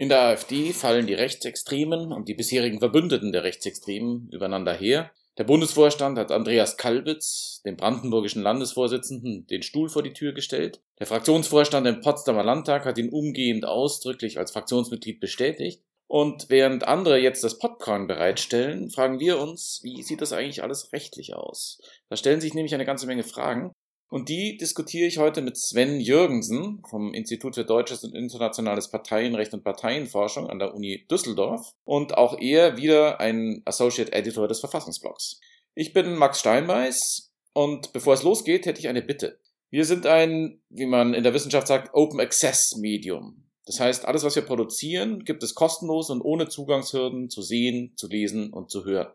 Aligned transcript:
In 0.00 0.08
der 0.08 0.20
AfD 0.20 0.72
fallen 0.72 1.08
die 1.08 1.14
Rechtsextremen 1.14 2.12
und 2.12 2.28
die 2.28 2.34
bisherigen 2.34 2.78
Verbündeten 2.78 3.32
der 3.32 3.42
Rechtsextremen 3.42 4.28
übereinander 4.30 4.72
her. 4.72 5.10
Der 5.38 5.42
Bundesvorstand 5.42 6.16
hat 6.16 6.30
Andreas 6.30 6.76
Kalbitz, 6.76 7.62
dem 7.66 7.76
brandenburgischen 7.76 8.40
Landesvorsitzenden, 8.40 9.48
den 9.48 9.62
Stuhl 9.62 9.88
vor 9.88 10.04
die 10.04 10.12
Tür 10.12 10.32
gestellt. 10.34 10.80
Der 11.00 11.08
Fraktionsvorstand 11.08 11.84
im 11.88 12.00
Potsdamer 12.00 12.44
Landtag 12.44 12.84
hat 12.84 12.96
ihn 12.96 13.08
umgehend 13.08 13.64
ausdrücklich 13.64 14.38
als 14.38 14.52
Fraktionsmitglied 14.52 15.18
bestätigt. 15.18 15.82
Und 16.06 16.48
während 16.48 16.86
andere 16.86 17.18
jetzt 17.18 17.42
das 17.42 17.58
Popcorn 17.58 18.06
bereitstellen, 18.06 18.90
fragen 18.90 19.18
wir 19.18 19.40
uns, 19.40 19.80
wie 19.82 20.04
sieht 20.04 20.20
das 20.20 20.32
eigentlich 20.32 20.62
alles 20.62 20.92
rechtlich 20.92 21.34
aus? 21.34 21.80
Da 22.08 22.16
stellen 22.16 22.40
sich 22.40 22.54
nämlich 22.54 22.72
eine 22.72 22.86
ganze 22.86 23.08
Menge 23.08 23.24
Fragen. 23.24 23.72
Und 24.10 24.30
die 24.30 24.56
diskutiere 24.56 25.06
ich 25.06 25.18
heute 25.18 25.42
mit 25.42 25.58
Sven 25.58 26.00
Jürgensen 26.00 26.82
vom 26.88 27.12
Institut 27.12 27.56
für 27.56 27.64
Deutsches 27.64 28.04
und 28.04 28.14
Internationales 28.14 28.88
Parteienrecht 28.88 29.52
und 29.52 29.64
Parteienforschung 29.64 30.48
an 30.48 30.58
der 30.58 30.74
Uni 30.74 31.06
Düsseldorf 31.10 31.74
und 31.84 32.16
auch 32.16 32.38
er 32.38 32.78
wieder 32.78 33.20
ein 33.20 33.60
Associate 33.66 34.10
Editor 34.12 34.48
des 34.48 34.60
Verfassungsblogs. 34.60 35.40
Ich 35.74 35.92
bin 35.92 36.16
Max 36.16 36.40
Steinbeiß 36.40 37.30
und 37.52 37.92
bevor 37.92 38.14
es 38.14 38.22
losgeht, 38.22 38.64
hätte 38.64 38.80
ich 38.80 38.88
eine 38.88 39.02
Bitte. 39.02 39.38
Wir 39.68 39.84
sind 39.84 40.06
ein, 40.06 40.62
wie 40.70 40.86
man 40.86 41.12
in 41.12 41.22
der 41.22 41.34
Wissenschaft 41.34 41.66
sagt, 41.66 41.90
Open 41.92 42.18
Access 42.18 42.76
Medium. 42.76 43.44
Das 43.66 43.78
heißt, 43.78 44.06
alles, 44.06 44.24
was 44.24 44.34
wir 44.34 44.42
produzieren, 44.42 45.24
gibt 45.24 45.42
es 45.42 45.54
kostenlos 45.54 46.08
und 46.08 46.22
ohne 46.22 46.48
Zugangshürden 46.48 47.28
zu 47.28 47.42
sehen, 47.42 47.92
zu 47.96 48.08
lesen 48.08 48.50
und 48.54 48.70
zu 48.70 48.86
hören. 48.86 49.12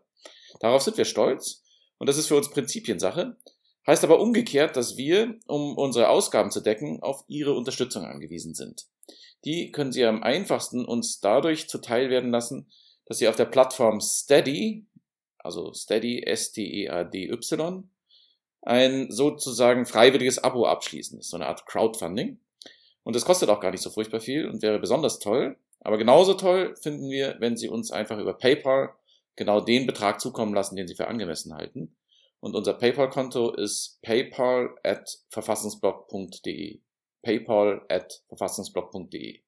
Darauf 0.60 0.82
sind 0.82 0.96
wir 0.96 1.04
stolz 1.04 1.64
und 1.98 2.08
das 2.08 2.16
ist 2.16 2.28
für 2.28 2.36
uns 2.36 2.50
Prinzipiensache. 2.50 3.36
Heißt 3.86 4.04
aber 4.04 4.20
umgekehrt, 4.20 4.76
dass 4.76 4.96
wir, 4.96 5.38
um 5.46 5.76
unsere 5.76 6.08
Ausgaben 6.08 6.50
zu 6.50 6.60
decken, 6.60 7.02
auf 7.02 7.24
Ihre 7.28 7.52
Unterstützung 7.52 8.04
angewiesen 8.04 8.54
sind. 8.54 8.86
Die 9.44 9.72
können 9.72 9.92
Sie 9.92 10.04
am 10.04 10.22
einfachsten 10.22 10.84
uns 10.84 11.20
dadurch 11.20 11.68
zuteil 11.68 12.08
werden 12.08 12.30
lassen, 12.30 12.66
dass 13.06 13.18
Sie 13.18 13.28
auf 13.28 13.36
der 13.36 13.44
Plattform 13.44 14.00
Steady, 14.00 14.86
also 15.38 15.74
Steady, 15.74 16.22
S-T-E-A-D-Y, 16.22 17.88
ein 18.62 19.10
sozusagen 19.10 19.84
freiwilliges 19.84 20.42
Abo 20.42 20.66
abschließen. 20.66 21.18
Das 21.18 21.26
ist 21.26 21.30
so 21.30 21.36
eine 21.36 21.46
Art 21.46 21.66
Crowdfunding. 21.66 22.38
Und 23.02 23.14
das 23.14 23.26
kostet 23.26 23.50
auch 23.50 23.60
gar 23.60 23.70
nicht 23.70 23.82
so 23.82 23.90
furchtbar 23.90 24.20
viel 24.20 24.48
und 24.48 24.62
wäre 24.62 24.78
besonders 24.78 25.18
toll. 25.18 25.58
Aber 25.80 25.98
genauso 25.98 26.32
toll 26.32 26.74
finden 26.80 27.10
wir, 27.10 27.36
wenn 27.40 27.58
Sie 27.58 27.68
uns 27.68 27.90
einfach 27.90 28.18
über 28.18 28.32
PayPal 28.32 28.94
genau 29.36 29.60
den 29.60 29.86
Betrag 29.86 30.20
zukommen 30.20 30.54
lassen, 30.54 30.76
den 30.76 30.88
Sie 30.88 30.94
für 30.94 31.08
angemessen 31.08 31.52
halten. 31.52 31.94
Und 32.44 32.54
unser 32.54 32.74
PayPal-Konto 32.74 33.52
ist 33.52 34.02
paypal 34.02 34.76
at 34.82 35.18
verfassungsblog.de. 35.30 36.82
paypal 37.22 37.86
at 37.88 38.22
verfassungsblog.de. 38.28 39.42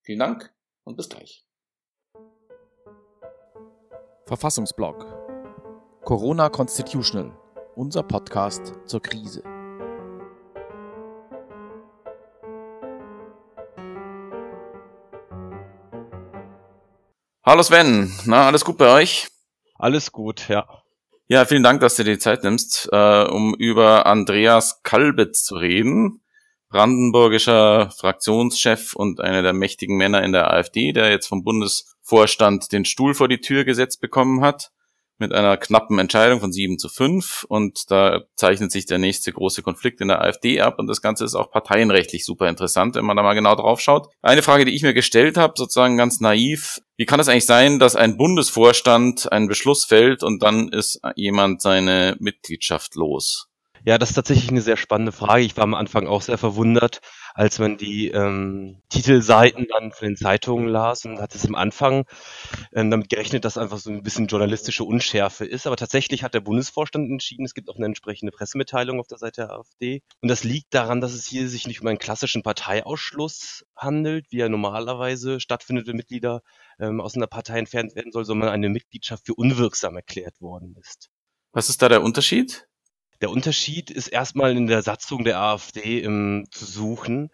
Vielen 0.00 0.18
Dank 0.18 0.50
und 0.84 0.96
bis 0.96 1.10
gleich. 1.10 1.44
Verfassungsblog. 4.24 5.04
Corona 6.06 6.48
Constitutional. 6.48 7.38
Unser 7.76 8.02
Podcast 8.02 8.72
zur 8.86 9.02
Krise. 9.02 9.42
Hallo 17.44 17.62
Sven, 17.62 18.10
na, 18.24 18.46
alles 18.46 18.64
gut 18.64 18.78
bei 18.78 18.90
euch? 18.90 19.28
Alles 19.74 20.12
gut, 20.12 20.48
ja. 20.48 20.87
Ja, 21.30 21.44
vielen 21.44 21.62
Dank, 21.62 21.80
dass 21.80 21.96
du 21.96 22.04
dir 22.04 22.14
die 22.14 22.18
Zeit 22.18 22.42
nimmst, 22.42 22.88
äh, 22.90 23.24
um 23.24 23.54
über 23.54 24.06
Andreas 24.06 24.82
Kalbitz 24.82 25.44
zu 25.44 25.56
reden. 25.56 26.22
Brandenburgischer 26.70 27.90
Fraktionschef 27.90 28.94
und 28.94 29.20
einer 29.20 29.42
der 29.42 29.52
mächtigen 29.52 29.98
Männer 29.98 30.22
in 30.22 30.32
der 30.32 30.50
AfD, 30.50 30.92
der 30.92 31.10
jetzt 31.10 31.26
vom 31.26 31.44
Bundesvorstand 31.44 32.72
den 32.72 32.86
Stuhl 32.86 33.12
vor 33.12 33.28
die 33.28 33.42
Tür 33.42 33.64
gesetzt 33.64 34.00
bekommen 34.00 34.40
hat 34.40 34.70
mit 35.18 35.32
einer 35.32 35.56
knappen 35.56 35.98
Entscheidung 35.98 36.40
von 36.40 36.52
7 36.52 36.78
zu 36.78 36.88
5 36.88 37.44
und 37.48 37.90
da 37.90 38.22
zeichnet 38.34 38.72
sich 38.72 38.86
der 38.86 38.98
nächste 38.98 39.32
große 39.32 39.62
Konflikt 39.62 40.00
in 40.00 40.08
der 40.08 40.22
AfD 40.22 40.60
ab 40.60 40.78
und 40.78 40.86
das 40.86 41.02
Ganze 41.02 41.24
ist 41.24 41.34
auch 41.34 41.50
parteienrechtlich 41.50 42.24
super 42.24 42.48
interessant, 42.48 42.94
wenn 42.94 43.04
man 43.04 43.16
da 43.16 43.22
mal 43.22 43.34
genau 43.34 43.54
drauf 43.54 43.80
schaut. 43.80 44.08
Eine 44.22 44.42
Frage, 44.42 44.64
die 44.64 44.74
ich 44.74 44.82
mir 44.82 44.94
gestellt 44.94 45.36
habe, 45.36 45.54
sozusagen 45.56 45.96
ganz 45.96 46.20
naiv, 46.20 46.80
wie 46.96 47.06
kann 47.06 47.20
es 47.20 47.28
eigentlich 47.28 47.46
sein, 47.46 47.78
dass 47.78 47.96
ein 47.96 48.16
Bundesvorstand 48.16 49.30
einen 49.30 49.48
Beschluss 49.48 49.84
fällt 49.84 50.22
und 50.22 50.42
dann 50.42 50.68
ist 50.68 51.00
jemand 51.16 51.62
seine 51.62 52.16
Mitgliedschaft 52.18 52.94
los? 52.94 53.48
Ja, 53.84 53.98
das 53.98 54.10
ist 54.10 54.16
tatsächlich 54.16 54.50
eine 54.50 54.60
sehr 54.60 54.76
spannende 54.76 55.12
Frage. 55.12 55.44
Ich 55.44 55.56
war 55.56 55.64
am 55.64 55.74
Anfang 55.74 56.06
auch 56.06 56.22
sehr 56.22 56.38
verwundert, 56.38 57.00
als 57.34 57.58
man 57.58 57.76
die 57.76 58.08
ähm, 58.08 58.82
Titelseiten 58.88 59.66
dann 59.68 59.92
von 59.92 60.08
den 60.08 60.16
Zeitungen 60.16 60.68
las 60.68 61.04
und 61.04 61.20
hat 61.20 61.34
es 61.34 61.46
am 61.46 61.54
Anfang 61.54 62.04
ähm, 62.72 62.90
damit 62.90 63.08
gerechnet, 63.08 63.44
dass 63.44 63.58
einfach 63.58 63.78
so 63.78 63.90
ein 63.90 64.02
bisschen 64.02 64.26
journalistische 64.26 64.84
Unschärfe 64.84 65.44
ist. 65.44 65.66
Aber 65.66 65.76
tatsächlich 65.76 66.22
hat 66.22 66.34
der 66.34 66.40
Bundesvorstand 66.40 67.10
entschieden, 67.10 67.44
es 67.44 67.54
gibt 67.54 67.68
auch 67.68 67.76
eine 67.76 67.86
entsprechende 67.86 68.32
Pressemitteilung 68.32 69.00
auf 69.00 69.06
der 69.06 69.18
Seite 69.18 69.42
der 69.42 69.52
AfD. 69.52 70.02
Und 70.20 70.28
das 70.28 70.44
liegt 70.44 70.74
daran, 70.74 71.00
dass 71.00 71.12
es 71.12 71.26
hier 71.26 71.48
sich 71.48 71.66
nicht 71.66 71.80
um 71.80 71.86
einen 71.86 71.98
klassischen 71.98 72.42
Parteiausschluss 72.42 73.64
handelt, 73.76 74.26
wie 74.30 74.40
er 74.40 74.48
normalerweise 74.48 75.40
stattfindet, 75.40 75.86
wenn 75.86 75.96
Mitglieder 75.96 76.42
ähm, 76.78 77.00
aus 77.00 77.14
einer 77.14 77.26
Partei 77.26 77.58
entfernt 77.58 77.94
werden 77.94 78.12
soll, 78.12 78.24
sondern 78.24 78.48
eine 78.48 78.68
Mitgliedschaft 78.68 79.26
für 79.26 79.34
unwirksam 79.34 79.96
erklärt 79.96 80.40
worden 80.40 80.76
ist. 80.80 81.10
Was 81.52 81.68
ist 81.68 81.82
da 81.82 81.88
der 81.88 82.02
Unterschied? 82.02 82.68
Der 83.20 83.30
Unterschied 83.30 83.90
ist 83.90 84.08
erstmal 84.08 84.56
in 84.56 84.66
der 84.68 84.82
Satzung 84.82 85.24
der 85.24 85.40
AfD 85.40 86.02
ähm, 86.02 86.46
zu 86.50 86.64
suchen. 86.64 87.30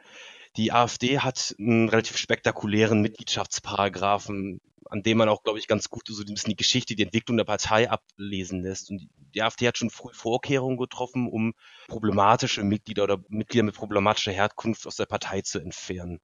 Die 0.57 0.73
AfD 0.73 1.19
hat 1.19 1.55
einen 1.59 1.89
relativ 1.89 2.17
spektakulären 2.17 3.03
Mitgliedschaftsparagraphen, 3.03 4.61
an 4.87 5.03
dem 5.03 5.19
man 5.19 5.29
auch, 5.29 5.43
glaube 5.43 5.59
ich, 5.59 5.67
ganz 5.67 5.91
gut 5.91 6.07
so 6.07 6.23
ein 6.23 6.33
bisschen 6.33 6.51
die 6.51 6.57
Geschichte, 6.57 6.95
die 6.95 7.03
Entwicklung 7.03 7.37
der 7.37 7.45
Partei 7.45 7.91
ablesen 7.91 8.63
lässt. 8.63 8.91
Und 8.91 9.09
die 9.35 9.43
AfD 9.43 9.67
hat 9.67 9.77
schon 9.77 9.91
früh 9.91 10.13
Vorkehrungen 10.15 10.79
getroffen, 10.79 11.29
um 11.29 11.55
problematische 11.89 12.63
Mitglieder 12.63 13.05
oder 13.05 13.19
Mitglieder 13.29 13.65
mit 13.65 13.75
problematischer 13.75 14.33
Herkunft 14.33 14.87
aus 14.87 14.97
der 14.97 15.07
Partei 15.07 15.43
zu 15.43 15.59
entfernen. 15.59 16.21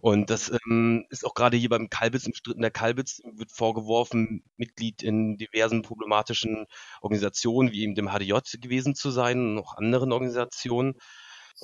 Und 0.00 0.30
das 0.30 0.50
ähm, 0.50 1.04
ist 1.10 1.26
auch 1.26 1.34
gerade 1.34 1.56
hier 1.56 1.68
beim 1.68 1.90
Kalbitz 1.90 2.26
umstritten. 2.26 2.62
Der 2.62 2.70
Kalbitz 2.70 3.20
wird 3.34 3.52
vorgeworfen, 3.52 4.42
Mitglied 4.56 5.02
in 5.02 5.36
diversen 5.36 5.82
problematischen 5.82 6.66
Organisationen, 7.02 7.72
wie 7.72 7.82
eben 7.82 7.94
dem 7.94 8.08
HDJ 8.08 8.34
gewesen 8.60 8.94
zu 8.94 9.10
sein 9.10 9.38
und 9.38 9.54
noch 9.54 9.76
anderen 9.76 10.12
Organisationen. 10.12 10.94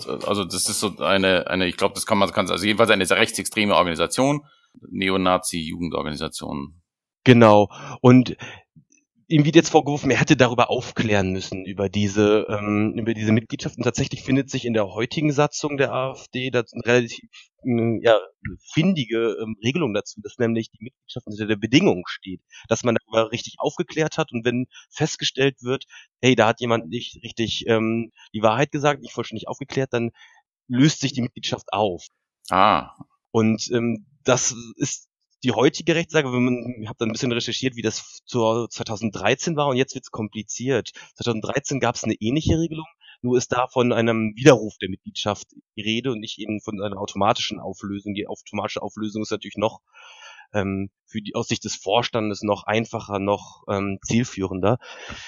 Also 0.05 0.45
das 0.45 0.69
ist 0.69 0.81
so 0.81 0.99
eine, 0.99 1.47
eine 1.47 1.67
ich 1.67 1.77
glaube, 1.77 1.95
das 1.95 2.05
kann 2.05 2.19
man, 2.19 2.31
kann, 2.31 2.51
also 2.51 2.65
jedenfalls 2.65 2.91
eine 2.91 3.07
sehr 3.07 3.17
rechtsextreme 3.17 3.75
Organisation, 3.75 4.43
Neonazi-Jugendorganisation. 4.91 6.83
Genau. 7.25 7.71
Und 8.03 8.37
ihm 9.29 9.45
wird 9.45 9.57
jetzt 9.57 9.71
vorgeworfen, 9.71 10.11
er 10.11 10.21
hätte 10.21 10.37
darüber 10.37 10.71
aufklären 10.71 11.33
müssen, 11.33 11.65
über 11.65 11.89
diese, 11.89 12.47
ähm, 12.49 12.95
über 12.97 13.13
diese 13.13 13.33
Mitgliedschaft. 13.33 13.77
Und 13.77 13.85
tatsächlich 13.85 14.23
findet 14.23 14.51
sich 14.51 14.65
in 14.65 14.73
der 14.73 14.89
heutigen 14.89 15.33
Satzung 15.33 15.77
der 15.77 15.93
AfD 15.93 16.51
da 16.51 16.61
eine 16.61 16.87
relativ 16.87 17.29
äh, 17.65 17.99
ja, 18.03 18.19
findige 18.73 19.37
ähm, 19.43 19.57
Regelung 19.65 19.95
dazu, 19.95 20.21
dass 20.23 20.39
nämlich 20.39 20.71
die 20.71 20.85
Mitgliedschaft 20.85 21.27
unter 21.27 21.47
der 21.47 21.57
Bedingung 21.57 22.05
steht, 22.07 22.41
dass 22.69 22.85
man 22.85 22.97
darüber 22.97 23.33
richtig 23.33 23.57
aufgeklärt 23.59 24.17
hat 24.17 24.33
und 24.33 24.45
wenn 24.45 24.67
festgestellt 24.91 25.57
wird, 25.63 25.85
hey, 26.21 26.37
da 26.37 26.49
hat 26.49 26.61
jemand 26.61 26.89
nicht 26.89 27.23
richtig 27.25 27.65
ähm, 27.67 28.13
die 28.33 28.43
Wahrheit 28.43 28.71
gesagt, 28.71 29.03
nicht 29.03 29.13
vollständig 29.13 29.49
aufgeklärt, 29.49 29.93
dann 29.93 30.11
löst 30.69 31.01
sich 31.01 31.13
die 31.13 31.23
Mitgliedschaft 31.23 31.73
auf. 31.73 32.07
Ah. 32.51 32.93
Und 33.33 33.69
ähm, 33.73 34.07
das 34.23 34.55
ist 34.77 35.09
die 35.45 35.53
heutige 35.53 35.95
Rechtslage, 35.95 36.33
wenn 36.33 36.45
man, 36.45 36.75
ich 36.81 36.89
habe 36.89 36.97
dann 36.99 37.09
ein 37.09 37.13
bisschen 37.13 37.33
recherchiert, 37.33 37.77
wie 37.77 37.83
das 37.83 38.23
zu 38.25 38.67
2013 38.69 39.57
war 39.57 39.69
und 39.69 39.77
jetzt 39.77 39.95
wird 39.95 40.05
es 40.05 40.11
kompliziert. 40.11 40.93
2013 41.17 41.81
gab 41.81 41.95
es 41.95 42.05
eine 42.05 42.15
ähnliche 42.15 42.59
Regelung, 42.59 42.87
nur 43.23 43.37
ist 43.37 43.53
da 43.53 43.67
von 43.69 43.93
einem 43.93 44.33
Widerruf 44.37 44.77
der 44.79 44.89
Mitgliedschaft 44.89 45.49
die 45.77 45.83
Rede 45.83 46.13
und 46.13 46.21
nicht 46.21 46.39
eben 46.39 46.61
von 46.61 46.81
einer 46.81 46.99
automatischen 46.99 47.61
Auflösung. 47.61 48.15
Die 48.15 48.27
automatische 48.27 48.83
Auflösung 48.83 49.23
ist 49.23 49.31
natürlich 49.31 49.57
noch 49.57 49.81
ähm, 50.53 50.91
für 51.07 51.21
die 51.21 51.35
aus 51.35 51.49
Sicht 51.49 51.65
des 51.65 51.77
Vorstandes 51.77 52.43
noch 52.43 52.65
einfacher, 52.65 53.19
noch 53.19 53.65
ähm, 53.69 53.99
zielführender. 54.03 54.79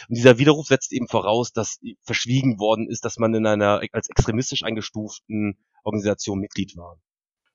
Und 0.09 0.17
dieser 0.17 0.38
Widerruf 0.38 0.67
setzt 0.67 0.93
eben 0.93 1.09
voraus, 1.09 1.53
dass 1.53 1.81
verschwiegen 2.03 2.59
worden 2.59 2.88
ist, 2.88 3.05
dass 3.05 3.19
man 3.19 3.35
in 3.35 3.47
einer 3.47 3.82
als 3.93 4.09
extremistisch 4.09 4.62
eingestuften 4.62 5.59
Organisation 5.85 6.41
Mitglied 6.41 6.77
war. 6.77 6.99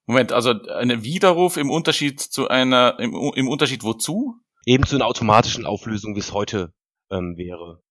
Moment, 0.05 0.31
also 0.31 0.51
ein 0.51 1.03
Widerruf 1.03 1.57
im 1.57 1.69
Unterschied 1.69 2.19
zu 2.19 2.47
einer, 2.47 3.00
im, 3.00 3.13
im 3.35 3.47
Unterschied 3.47 3.83
wozu? 3.83 4.35
Eben 4.65 4.85
zu 4.85 4.95
einer 4.95 5.07
automatischen 5.07 5.65
Auflösung, 5.65 6.15
wie 6.15 6.19
es 6.19 6.33
heute 6.33 6.73
ähm, 7.09 7.35
wäre. 7.38 7.81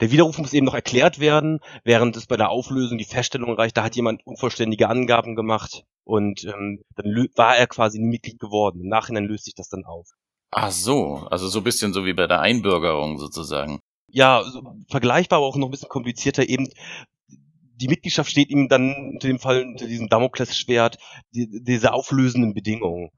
Der 0.00 0.10
Widerruf 0.10 0.38
muss 0.38 0.52
eben 0.52 0.66
noch 0.66 0.74
erklärt 0.74 1.20
werden, 1.20 1.60
während 1.84 2.16
es 2.16 2.26
bei 2.26 2.36
der 2.36 2.50
Auflösung 2.50 2.98
die 2.98 3.04
Feststellung 3.04 3.54
reicht, 3.54 3.76
da 3.76 3.84
hat 3.84 3.96
jemand 3.96 4.26
unvollständige 4.26 4.88
Angaben 4.88 5.36
gemacht 5.36 5.84
und 6.04 6.44
ähm, 6.44 6.82
dann 6.96 7.28
war 7.36 7.56
er 7.56 7.66
quasi 7.66 7.98
nie 7.98 8.08
Mitglied 8.08 8.40
geworden. 8.40 8.80
Im 8.80 8.88
Nachhinein 8.88 9.26
löst 9.26 9.44
sich 9.44 9.54
das 9.54 9.68
dann 9.68 9.84
auf. 9.84 10.08
Ach 10.50 10.70
so, 10.70 11.26
also 11.30 11.48
so 11.48 11.62
bisschen 11.62 11.92
so 11.92 12.04
wie 12.04 12.12
bei 12.12 12.26
der 12.26 12.40
Einbürgerung 12.40 13.18
sozusagen. 13.18 13.80
Ja, 14.08 14.42
so, 14.44 14.62
vergleichbar, 14.88 15.38
aber 15.38 15.46
auch 15.46 15.56
noch 15.56 15.68
ein 15.68 15.72
bisschen 15.72 15.88
komplizierter 15.88 16.48
eben 16.48 16.68
die 17.76 17.88
Mitgliedschaft 17.88 18.30
steht 18.30 18.50
ihm 18.50 18.68
dann 18.68 19.12
unter 19.14 19.28
dem 19.28 19.38
Fall 19.38 19.62
unter 19.62 19.86
diesem 19.86 20.08
Damoklesschwert 20.08 20.98
die, 21.34 21.48
diese 21.50 21.92
auflösenden 21.92 22.54
Bedingungen. 22.54 23.10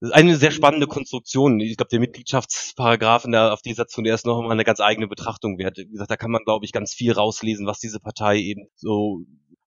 Das 0.00 0.10
ist 0.10 0.16
eine 0.16 0.36
sehr 0.36 0.50
spannende 0.50 0.86
Konstruktion. 0.86 1.60
Ich 1.60 1.76
glaube, 1.76 1.88
der 1.88 2.00
Mitgliedschaftsparagraph 2.00 3.24
in 3.24 3.32
der 3.32 3.52
AfD-Satzung, 3.52 4.04
der 4.04 4.14
ist 4.14 4.26
noch 4.26 4.42
mal 4.42 4.50
eine 4.50 4.64
ganz 4.64 4.80
eigene 4.80 5.08
Betrachtung 5.08 5.58
wert. 5.58 5.78
Wie 5.78 5.86
gesagt, 5.86 6.10
da 6.10 6.16
kann 6.16 6.30
man, 6.30 6.44
glaube 6.44 6.66
ich, 6.66 6.72
ganz 6.72 6.92
viel 6.92 7.12
rauslesen, 7.12 7.66
was 7.66 7.78
diese 7.78 8.00
Partei 8.00 8.38
eben 8.38 8.66
so, 8.74 9.20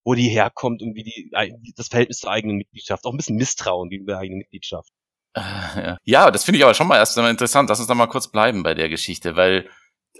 wo 0.03 0.13
die 0.13 0.29
herkommt 0.29 0.83
und 0.83 0.95
wie 0.95 1.03
die, 1.03 1.31
das 1.75 1.87
Verhältnis 1.87 2.19
zur 2.19 2.29
eigenen 2.29 2.57
Mitgliedschaft, 2.57 3.05
auch 3.05 3.11
ein 3.11 3.17
bisschen 3.17 3.37
Misstrauen 3.37 3.89
gegenüber 3.89 4.13
der 4.13 4.19
eigenen 4.19 4.39
Mitgliedschaft. 4.39 4.89
Ja, 6.03 6.31
das 6.31 6.43
finde 6.43 6.57
ich 6.57 6.63
aber 6.63 6.73
schon 6.73 6.87
mal 6.87 6.97
erst 6.97 7.17
einmal 7.17 7.31
interessant. 7.31 7.69
Lass 7.69 7.79
uns 7.79 7.87
da 7.87 7.95
mal 7.95 8.07
kurz 8.07 8.31
bleiben 8.31 8.63
bei 8.63 8.73
der 8.73 8.89
Geschichte, 8.89 9.35
weil 9.35 9.69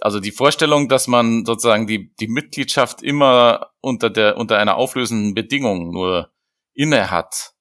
also 0.02 0.20
die 0.20 0.32
Vorstellung, 0.32 0.88
dass 0.88 1.08
man 1.08 1.44
sozusagen 1.44 1.86
die, 1.86 2.14
die 2.16 2.28
Mitgliedschaft 2.28 3.02
immer 3.02 3.70
unter 3.80 4.10
der, 4.10 4.36
unter 4.36 4.58
einer 4.58 4.76
auflösenden 4.76 5.34
Bedingung 5.34 5.90
nur 5.90 6.30
inne 6.74 7.10
hat. 7.10 7.54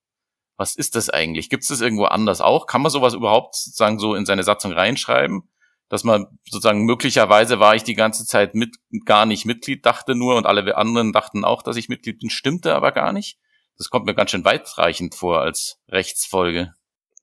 Was 0.58 0.76
ist 0.76 0.96
das 0.96 1.10
eigentlich? 1.10 1.50
Gibt 1.50 1.64
es 1.64 1.70
das 1.70 1.82
irgendwo 1.82 2.06
anders 2.06 2.42
auch? 2.42 2.66
Kann 2.66 2.82
man 2.82 2.92
sowas 2.92 3.14
überhaupt 3.14 3.56
sozusagen 3.56 4.00
so 4.00 4.16
in 4.16 4.26
seine 4.26 4.44
Satzung 4.44 4.72
reinschreiben? 4.72 5.50
Dass 5.90 6.04
man 6.04 6.28
sozusagen 6.50 6.84
möglicherweise 6.84 7.60
war 7.60 7.76
ich 7.76 7.84
die 7.84 7.94
ganze 7.94 8.26
Zeit 8.26 8.56
mit, 8.56 8.76
gar 9.06 9.26
nicht 9.26 9.46
Mitglied, 9.46 9.86
dachte 9.86 10.16
nur 10.16 10.36
und 10.36 10.46
alle 10.46 10.76
anderen 10.76 11.14
dachten 11.14 11.46
auch, 11.46 11.64
dass 11.64 11.78
ich 11.78 11.90
Mitglied 11.90 12.20
bin, 12.20 12.30
stimmte 12.30 12.76
aber 12.76 12.92
gar 12.92 13.14
nicht. 13.14 13.38
Das 13.78 13.90
kommt 13.90 14.06
mir 14.06 14.16
ganz 14.16 14.32
schön 14.32 14.44
weitreichend 14.44 15.16
vor 15.16 15.42
als 15.42 15.80
Rechtsfolge. 15.88 16.74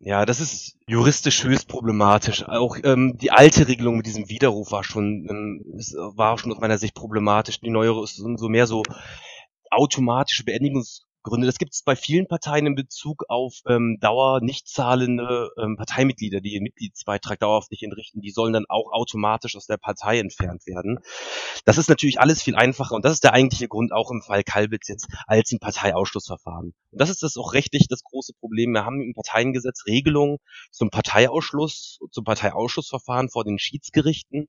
Ja, 0.07 0.27
das 0.27 0.39
ist 0.39 0.77
juristisch 0.87 1.45
höchst 1.45 1.67
problematisch. 1.67 2.47
Auch 2.47 2.77
ähm, 2.85 3.17
die 3.17 3.31
alte 3.31 3.69
Regelung 3.69 3.97
mit 3.97 4.05
diesem 4.05 4.29
Widerruf 4.29 4.71
war 4.71 4.85
schon, 4.85 5.27
ähm, 5.31 5.65
war 6.15 6.37
schon 6.37 6.53
aus 6.53 6.61
meiner 6.61 6.77
Sicht 6.77 6.95
problematisch. 6.95 7.59
Die 7.61 7.71
neuere 7.71 8.05
ist 8.05 8.17
so 8.17 8.49
mehr 8.51 8.67
so 8.67 8.83
automatische 9.71 10.45
Beendigungs 10.45 11.04
Gründe. 11.25 11.47
Das 11.47 11.59
gibt 11.59 11.75
es 11.75 11.83
bei 11.83 11.97
vielen 11.97 12.29
Parteien 12.29 12.67
in 12.67 12.75
Bezug 12.75 13.25
auf 13.29 13.55
ähm, 13.67 13.99
Dauer 14.01 14.41
nicht 14.41 14.69
zahlende 14.69 15.51
ähm, 15.61 15.77
Parteimitglieder, 15.77 16.41
die 16.41 16.53
ihren 16.53 16.63
Mitgliedsbeitrag 16.63 17.41
dauerhaft 17.41 17.71
nicht 17.71 17.83
entrichten. 17.83 18.21
Die 18.21 18.31
sollen 18.31 18.53
dann 18.53 18.67
auch 18.69 18.93
automatisch 18.93 19.57
aus 19.57 19.67
der 19.67 19.79
Partei 19.79 20.21
entfernt 20.21 20.67
werden. 20.67 21.01
Das 21.65 21.79
ist 21.79 21.89
natürlich 21.89 22.21
alles 22.21 22.43
viel 22.43 22.55
einfacher 22.55 22.95
und 22.95 23.05
das 23.05 23.15
ist 23.15 23.25
der 23.25 23.33
eigentliche 23.33 23.69
Grund 23.69 23.93
auch 23.93 24.11
im 24.11 24.23
Fall 24.23 24.45
Kalbitz 24.45 24.87
jetzt 24.89 25.09
als 25.27 25.51
ein 25.51 25.59
Parteiausschlussverfahren. 25.59 26.75
Und 26.91 27.01
das 27.01 27.11
ist 27.11 27.23
das 27.23 27.37
auch 27.37 27.55
rechtlich 27.55 27.89
das 27.89 28.05
große 28.05 28.35
Problem. 28.39 28.73
Wir 28.73 28.85
haben 28.85 29.01
im 29.01 29.15
Parteiengesetz 29.15 29.87
Regelungen 29.87 30.39
zum 30.71 30.91
Parteiausschluss, 30.91 31.99
zum 32.11 32.25
Parteiausschussverfahren 32.25 33.31
vor 33.31 33.45
den 33.45 33.59
Schiedsgerichten. 33.59 34.49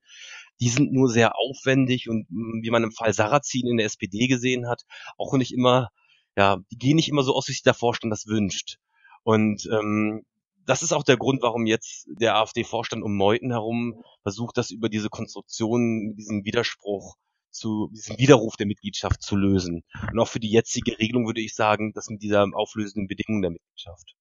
Die 0.59 0.69
sind 0.69 0.91
nur 0.91 1.09
sehr 1.09 1.35
aufwendig 1.35 2.09
und 2.09 2.27
wie 2.29 2.69
man 2.69 2.83
im 2.83 2.91
Fall 2.91 3.13
Sarrazin 3.13 3.67
in 3.67 3.77
der 3.77 3.85
SPD 3.85 4.27
gesehen 4.27 4.67
hat, 4.67 4.83
auch 5.17 5.33
nicht 5.33 5.53
immer 5.53 5.89
ja, 6.35 6.57
die 6.71 6.77
gehen 6.77 6.95
nicht 6.95 7.09
immer 7.09 7.23
so 7.23 7.33
aus, 7.35 7.47
wie 7.47 7.53
sich 7.53 7.63
der 7.63 7.73
Vorstand 7.73 8.11
das 8.11 8.27
wünscht. 8.27 8.77
Und 9.23 9.67
ähm, 9.71 10.23
das 10.65 10.81
ist 10.81 10.93
auch 10.93 11.03
der 11.03 11.17
Grund, 11.17 11.41
warum 11.41 11.65
jetzt 11.65 12.07
der 12.07 12.35
AfD-Vorstand 12.35 13.03
um 13.03 13.15
Meuthen 13.15 13.51
herum 13.51 14.03
versucht, 14.23 14.57
das 14.57 14.71
über 14.71 14.89
diese 14.89 15.09
Konstruktion, 15.09 16.15
diesen 16.15 16.43
Widerspruch 16.43 17.15
zu, 17.51 17.89
diesen 17.93 18.17
Widerruf 18.17 18.57
der 18.57 18.67
Mitgliedschaft 18.67 19.21
zu 19.21 19.35
lösen. 19.35 19.83
Und 20.11 20.19
auch 20.19 20.27
für 20.27 20.39
die 20.39 20.51
jetzige 20.51 20.99
Regelung 20.99 21.25
würde 21.25 21.41
ich 21.41 21.55
sagen, 21.55 21.93
das 21.93 22.09
mit 22.09 22.21
dieser 22.21 22.45
auflösenden 22.53 23.07
Bedingung 23.07 23.41
der 23.41 23.51
Mitgliedschaft. 23.51 24.15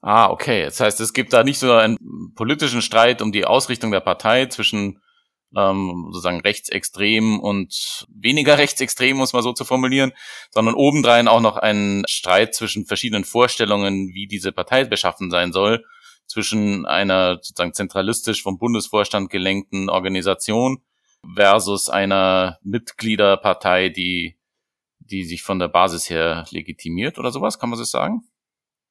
Ah, 0.00 0.30
okay. 0.30 0.64
Das 0.64 0.80
heißt, 0.80 1.00
es 1.00 1.12
gibt 1.12 1.32
da 1.32 1.44
nicht 1.44 1.58
so 1.58 1.72
einen 1.72 1.98
politischen 2.34 2.82
Streit 2.82 3.22
um 3.22 3.30
die 3.30 3.44
Ausrichtung 3.44 3.92
der 3.92 4.00
Partei 4.00 4.46
zwischen 4.46 5.00
ähm, 5.56 6.08
sozusagen 6.10 6.40
rechtsextrem 6.40 7.40
und 7.40 8.06
weniger 8.08 8.58
rechtsextrem, 8.58 9.16
muss 9.16 9.32
man 9.32 9.42
so 9.42 9.52
zu 9.52 9.64
formulieren, 9.64 10.12
sondern 10.50 10.74
obendrein 10.74 11.28
auch 11.28 11.40
noch 11.40 11.56
ein 11.56 12.04
Streit 12.08 12.54
zwischen 12.54 12.86
verschiedenen 12.86 13.24
Vorstellungen, 13.24 14.08
wie 14.14 14.26
diese 14.26 14.52
Partei 14.52 14.84
beschaffen 14.84 15.30
sein 15.30 15.52
soll, 15.52 15.84
zwischen 16.26 16.86
einer 16.86 17.36
sozusagen 17.36 17.74
zentralistisch 17.74 18.42
vom 18.42 18.58
Bundesvorstand 18.58 19.30
gelenkten 19.30 19.90
Organisation 19.90 20.82
versus 21.34 21.88
einer 21.88 22.58
Mitgliederpartei, 22.62 23.90
die, 23.90 24.38
die 24.98 25.24
sich 25.24 25.42
von 25.42 25.58
der 25.58 25.68
Basis 25.68 26.08
her 26.10 26.46
legitimiert 26.50 27.18
oder 27.18 27.30
sowas, 27.30 27.58
kann 27.58 27.70
man 27.70 27.78
so 27.78 27.84
sagen? 27.84 28.22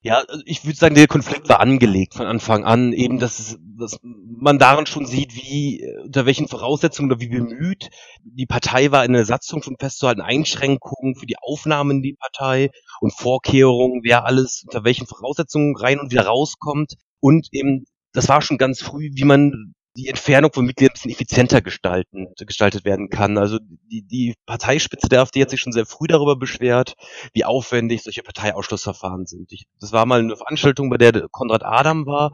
Ja, 0.03 0.24
also 0.27 0.42
ich 0.48 0.65
würde 0.65 0.77
sagen, 0.77 0.95
der 0.95 1.06
Konflikt 1.06 1.48
war 1.48 1.59
angelegt 1.59 2.15
von 2.15 2.25
Anfang 2.25 2.63
an, 2.63 2.92
eben, 2.92 3.19
dass, 3.19 3.59
dass 3.77 4.00
man 4.01 4.57
darin 4.57 4.88
schon 4.88 5.06
sieht, 5.06 5.36
wie, 5.36 5.88
unter 6.03 6.25
welchen 6.25 6.48
Voraussetzungen 6.48 7.12
oder 7.12 7.21
wie 7.21 7.27
bemüht 7.27 7.89
die 8.24 8.48
Partei 8.48 8.92
war, 8.92 9.06
in 9.06 9.13
der 9.13 9.25
Satzung 9.25 9.62
schon 9.62 9.77
festzuhalten, 9.77 10.21
Einschränkungen 10.21 11.15
für 11.15 11.27
die 11.27 11.38
Aufnahme 11.38 11.94
in 11.94 12.01
die 12.01 12.18
Partei 12.19 12.71
und 13.00 13.13
Vorkehrungen, 13.13 14.01
wer 14.03 14.25
alles 14.25 14.63
unter 14.65 14.83
welchen 14.83 15.06
Voraussetzungen 15.06 15.75
rein 15.75 16.00
und 16.00 16.12
wieder 16.12 16.25
rauskommt. 16.25 16.95
Und 17.19 17.50
eben, 17.51 17.86
das 18.12 18.27
war 18.27 18.42
schon 18.42 18.57
ganz 18.57 18.81
früh, 18.81 19.12
wie 19.13 19.25
man 19.25 19.75
die 19.98 20.08
Entfernung 20.08 20.54
von 20.54 20.66
Mitgliedern 20.66 20.92
ein 20.92 20.94
bisschen 20.94 21.12
effizienter 21.12 21.62
gestalten, 21.62 22.28
gestaltet 22.38 22.86
werden 22.86 23.10
kann. 23.10 23.38
Also 23.38 23.60
die, 23.60 24.04
die 24.04 24.36
Parteispitze 24.46 25.10
der 25.10 25.22
AfD 25.22 25.42
hat 25.42 25.50
sich 25.50 25.60
schon 25.60 25.74
sehr 25.74 25.86
früh 25.86 26.08
darüber 26.08 26.38
beschwert, 26.38 26.96
wie 27.34 27.44
aufwendig 27.44 28.04
solche 28.04 28.24
Parteiausschlussverfahren 28.24 29.26
sind. 29.26 29.52
Ich, 29.52 29.66
das 29.80 29.92
war 29.92 30.06
mal 30.06 30.20
eine 30.20 30.38
Veranstaltung, 30.38 30.90
bei 30.90 30.98
der 30.98 31.28
Konrad 31.30 31.64
Adam 31.64 32.06
war. 32.06 32.32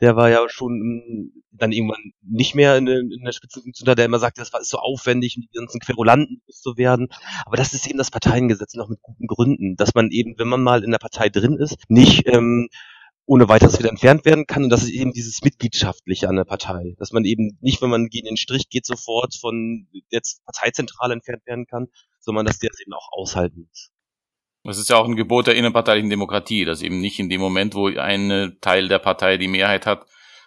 Der 0.00 0.16
war 0.16 0.28
ja 0.28 0.46
schon 0.48 1.32
dann 1.50 1.72
irgendwann 1.72 2.12
nicht 2.22 2.54
mehr 2.54 2.76
in, 2.76 2.86
in 2.86 3.24
der 3.24 3.32
Spitzenfunktion, 3.32 3.96
der 3.96 4.04
immer 4.04 4.18
sagte, 4.18 4.40
das 4.40 4.52
war 4.52 4.60
ist 4.60 4.70
so 4.70 4.78
aufwendig, 4.78 5.36
um 5.36 5.42
die 5.42 5.58
ganzen 5.58 5.80
Querulanten 5.80 6.42
zu 6.50 6.76
werden. 6.76 7.08
Aber 7.46 7.56
das 7.56 7.72
ist 7.72 7.86
eben 7.86 7.98
das 7.98 8.10
Parteiengesetz 8.10 8.74
noch 8.74 8.88
mit 8.88 9.00
guten 9.02 9.26
Gründen, 9.26 9.76
dass 9.76 9.94
man 9.94 10.10
eben, 10.10 10.34
wenn 10.38 10.48
man 10.48 10.62
mal 10.62 10.84
in 10.84 10.90
der 10.90 10.98
Partei 10.98 11.30
drin 11.30 11.56
ist, 11.56 11.76
nicht 11.88 12.26
ähm, 12.26 12.68
ohne 13.28 13.48
weiteres 13.48 13.78
wieder 13.78 13.90
entfernt 13.90 14.24
werden 14.24 14.46
kann. 14.46 14.64
Und 14.64 14.70
das 14.70 14.82
ist 14.82 14.90
eben 14.90 15.12
dieses 15.12 15.42
Mitgliedschaftliche 15.42 16.28
an 16.28 16.36
der 16.36 16.44
Partei. 16.44 16.94
Dass 16.98 17.12
man 17.12 17.24
eben 17.24 17.58
nicht, 17.60 17.82
wenn 17.82 17.90
man 17.90 18.08
gegen 18.08 18.26
den 18.26 18.38
Strich 18.38 18.70
geht, 18.70 18.86
sofort 18.86 19.34
von 19.34 19.86
jetzt 20.08 20.42
Parteizentrale 20.46 21.12
entfernt 21.12 21.46
werden 21.46 21.66
kann, 21.66 21.88
sondern 22.20 22.46
dass 22.46 22.58
der 22.58 22.70
es 22.72 22.80
eben 22.80 22.94
auch 22.94 23.12
aushalten 23.12 23.66
muss. 23.68 23.90
Das 24.64 24.78
ist 24.78 24.88
ja 24.88 24.96
auch 24.96 25.06
ein 25.06 25.14
Gebot 25.14 25.46
der 25.46 25.56
innenparteilichen 25.56 26.10
Demokratie, 26.10 26.64
dass 26.64 26.82
eben 26.82 27.00
nicht 27.00 27.18
in 27.18 27.28
dem 27.28 27.40
Moment, 27.40 27.74
wo 27.74 27.88
ein 27.88 28.56
Teil 28.60 28.88
der 28.88 28.98
Partei 28.98 29.36
die 29.36 29.48
Mehrheit 29.48 29.84
hat, 29.86 30.06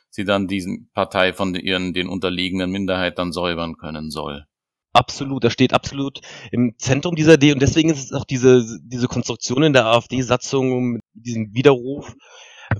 sie 0.09 0.25
dann 0.25 0.47
diesen 0.47 0.89
Partei 0.93 1.33
von 1.33 1.53
ihren 1.55 1.93
den 1.93 2.09
unterliegenden 2.09 2.71
Minderheit 2.71 3.19
dann 3.19 3.31
säubern 3.31 3.77
können 3.77 4.09
soll. 4.09 4.45
Absolut, 4.93 5.43
das 5.43 5.53
steht 5.53 5.73
absolut 5.73 6.19
im 6.51 6.73
Zentrum 6.77 7.15
dieser 7.15 7.35
Idee 7.35 7.53
und 7.53 7.61
deswegen 7.61 7.89
ist 7.89 8.03
es 8.03 8.11
auch 8.11 8.25
diese, 8.25 8.65
diese 8.83 9.07
Konstruktion 9.07 9.63
in 9.63 9.73
der 9.73 9.85
AfD-Satzung 9.85 10.93
mit 10.93 11.01
diesem 11.13 11.53
Widerruf 11.53 12.13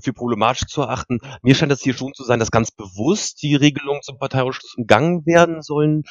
für 0.00 0.12
problematisch 0.12 0.66
zu 0.66 0.82
erachten. 0.82 1.18
Mir 1.42 1.54
scheint 1.54 1.72
das 1.72 1.82
hier 1.82 1.94
schon 1.94 2.14
zu 2.14 2.24
sein, 2.24 2.38
dass 2.38 2.50
ganz 2.50 2.70
bewusst 2.70 3.42
die 3.42 3.54
Regelungen 3.54 4.02
zum 4.02 4.18
Parteiausschluss 4.18 4.74
umgangen 4.76 5.26
werden 5.26 5.62
sollen. 5.62 6.04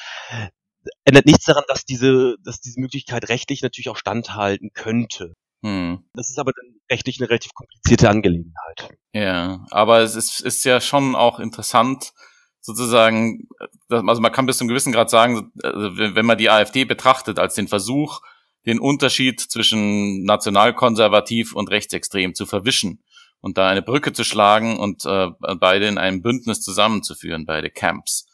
Ändert 1.06 1.26
nichts 1.26 1.46
daran, 1.46 1.64
dass 1.68 1.86
diese, 1.86 2.36
dass 2.44 2.60
diese 2.60 2.80
Möglichkeit 2.80 3.30
rechtlich 3.30 3.62
natürlich 3.62 3.90
auch 3.90 3.98
standhalten 3.98 4.72
könnte. 4.74 5.34
Hm. 5.64 6.04
Das 6.14 6.30
ist 6.30 6.40
aber 6.40 6.52
dann 6.54 6.76
rechtlich 6.90 7.20
eine 7.20 7.30
relativ 7.30 7.54
komplizierte 7.54 8.10
Angelegenheit. 8.10 8.98
Ja, 9.14 9.66
aber 9.70 10.00
es 10.00 10.16
ist, 10.16 10.42
ist 10.42 10.64
ja 10.66 10.82
schon 10.82 11.16
auch 11.16 11.40
interessant, 11.40 12.14
sozusagen, 12.62 13.48
also 13.90 14.22
man 14.22 14.32
kann 14.32 14.46
bis 14.46 14.58
zum 14.58 14.68
gewissen 14.68 14.92
Grad 14.92 15.10
sagen, 15.10 15.52
also 15.64 15.98
wenn 15.98 16.26
man 16.26 16.38
die 16.38 16.50
AfD 16.50 16.86
betrachtet 16.86 17.40
als 17.40 17.56
den 17.56 17.68
Versuch, 17.68 18.22
den 18.66 18.80
Unterschied 18.80 19.40
zwischen 19.40 20.24
nationalkonservativ 20.24 21.54
und 21.54 21.70
rechtsextrem 21.70 22.36
zu 22.36 22.46
verwischen 22.46 23.04
und 23.42 23.58
da 23.58 23.68
eine 23.68 23.82
Brücke 23.82 24.14
zu 24.14 24.24
schlagen 24.24 24.78
und 24.78 25.06
äh, 25.06 25.30
beide 25.60 25.88
in 25.88 25.98
einem 25.98 26.22
Bündnis 26.22 26.62
zusammenzuführen, 26.62 27.46
beide 27.46 27.70
Camps, 27.70 28.28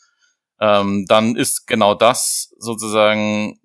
ähm, 0.60 1.06
dann 1.08 1.36
ist 1.36 1.66
genau 1.68 1.96
das 1.96 2.54
sozusagen 2.58 3.60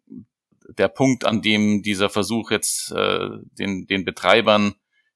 der 0.79 0.89
Punkt, 0.89 1.25
an 1.25 1.43
dem 1.43 1.83
dieser 1.83 2.09
Versuch 2.09 2.51
jetzt 2.51 2.93
äh, 2.93 3.29
den, 3.59 3.87
den 3.87 4.05
Betreibern 4.05 4.75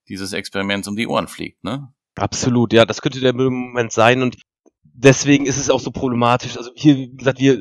dieses 0.08 0.32
Experiments 0.32 0.88
um 0.88 0.96
die 0.96 1.06
Ohren 1.06 1.28
fliegt, 1.28 1.64
ne? 1.64 1.92
Absolut, 2.14 2.72
ja, 2.72 2.86
das 2.86 3.02
könnte 3.02 3.20
der 3.20 3.34
Moment 3.34 3.92
sein 3.92 4.22
und 4.22 4.38
deswegen 4.96 5.46
ist 5.46 5.58
es 5.58 5.70
auch 5.70 5.80
so 5.80 5.90
problematisch. 5.90 6.56
Also 6.56 6.70
hier, 6.74 6.96
wie 6.96 7.16
gesagt, 7.16 7.38
wir 7.38 7.58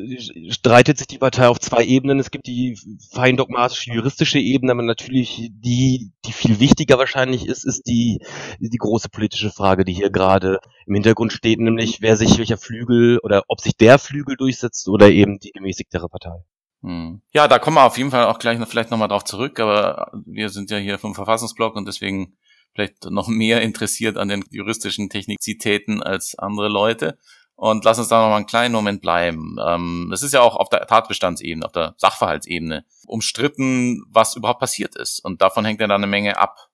streitet 0.51 0.97
sich 0.97 1.07
die 1.07 1.17
Partei 1.17 1.47
auf 1.47 1.59
zwei 1.59 1.83
Ebenen. 1.83 2.19
Es 2.19 2.31
gibt 2.31 2.47
die 2.47 2.77
fein 3.11 3.37
dogmatische 3.37 3.91
juristische 3.91 4.39
Ebene, 4.39 4.71
aber 4.71 4.81
natürlich 4.81 5.51
die, 5.53 6.11
die 6.25 6.31
viel 6.31 6.59
wichtiger 6.59 6.97
wahrscheinlich 6.97 7.45
ist, 7.45 7.65
ist 7.65 7.87
die, 7.87 8.21
die 8.59 8.77
große 8.77 9.09
politische 9.09 9.51
Frage, 9.51 9.85
die 9.85 9.93
hier 9.93 10.09
gerade 10.09 10.59
im 10.85 10.95
Hintergrund 10.95 11.33
steht, 11.33 11.59
nämlich 11.59 12.01
wer 12.01 12.17
sich 12.17 12.37
welcher 12.37 12.57
Flügel 12.57 13.19
oder 13.19 13.43
ob 13.47 13.59
sich 13.59 13.75
der 13.75 13.99
Flügel 13.99 14.37
durchsetzt 14.37 14.87
oder 14.87 15.11
eben 15.11 15.39
die 15.39 15.51
gemäßigtere 15.51 16.07
Partei. 16.07 16.43
Hm. 16.81 17.21
Ja, 17.33 17.47
da 17.47 17.59
kommen 17.59 17.77
wir 17.77 17.83
auf 17.83 17.97
jeden 17.97 18.11
Fall 18.11 18.25
auch 18.25 18.39
gleich 18.39 18.59
noch 18.59 18.67
vielleicht 18.67 18.91
nochmal 18.91 19.07
drauf 19.07 19.23
zurück, 19.23 19.59
aber 19.59 20.11
wir 20.25 20.49
sind 20.49 20.71
ja 20.71 20.77
hier 20.77 20.99
vom 20.99 21.15
Verfassungsblock 21.15 21.75
und 21.75 21.87
deswegen 21.87 22.37
vielleicht 22.75 23.05
noch 23.09 23.27
mehr 23.27 23.61
interessiert 23.61 24.17
an 24.17 24.27
den 24.27 24.43
juristischen 24.51 25.09
Technizitäten 25.09 26.03
als 26.03 26.37
andere 26.37 26.67
Leute. 26.67 27.17
Und 27.55 27.85
lass 27.85 27.97
uns 27.97 28.09
da 28.09 28.21
noch 28.21 28.29
mal 28.29 28.35
einen 28.35 28.47
kleinen 28.47 28.73
Moment 28.73 29.01
bleiben. 29.01 29.55
Ähm, 29.65 30.11
es 30.13 30.23
ist 30.23 30.33
ja 30.33 30.41
auch 30.41 30.57
auf 30.57 30.67
der 30.67 30.85
Tatbestandsebene, 30.85 31.65
auf 31.65 31.71
der 31.71 31.95
Sachverhaltsebene 31.97 32.85
umstritten, 33.07 34.03
was 34.09 34.35
überhaupt 34.35 34.59
passiert 34.59 34.97
ist. 34.97 35.23
Und 35.23 35.41
davon 35.41 35.63
hängt 35.63 35.79
ja 35.79 35.87
dann 35.87 36.03
eine 36.03 36.11
Menge 36.11 36.37
ab. 36.37 36.69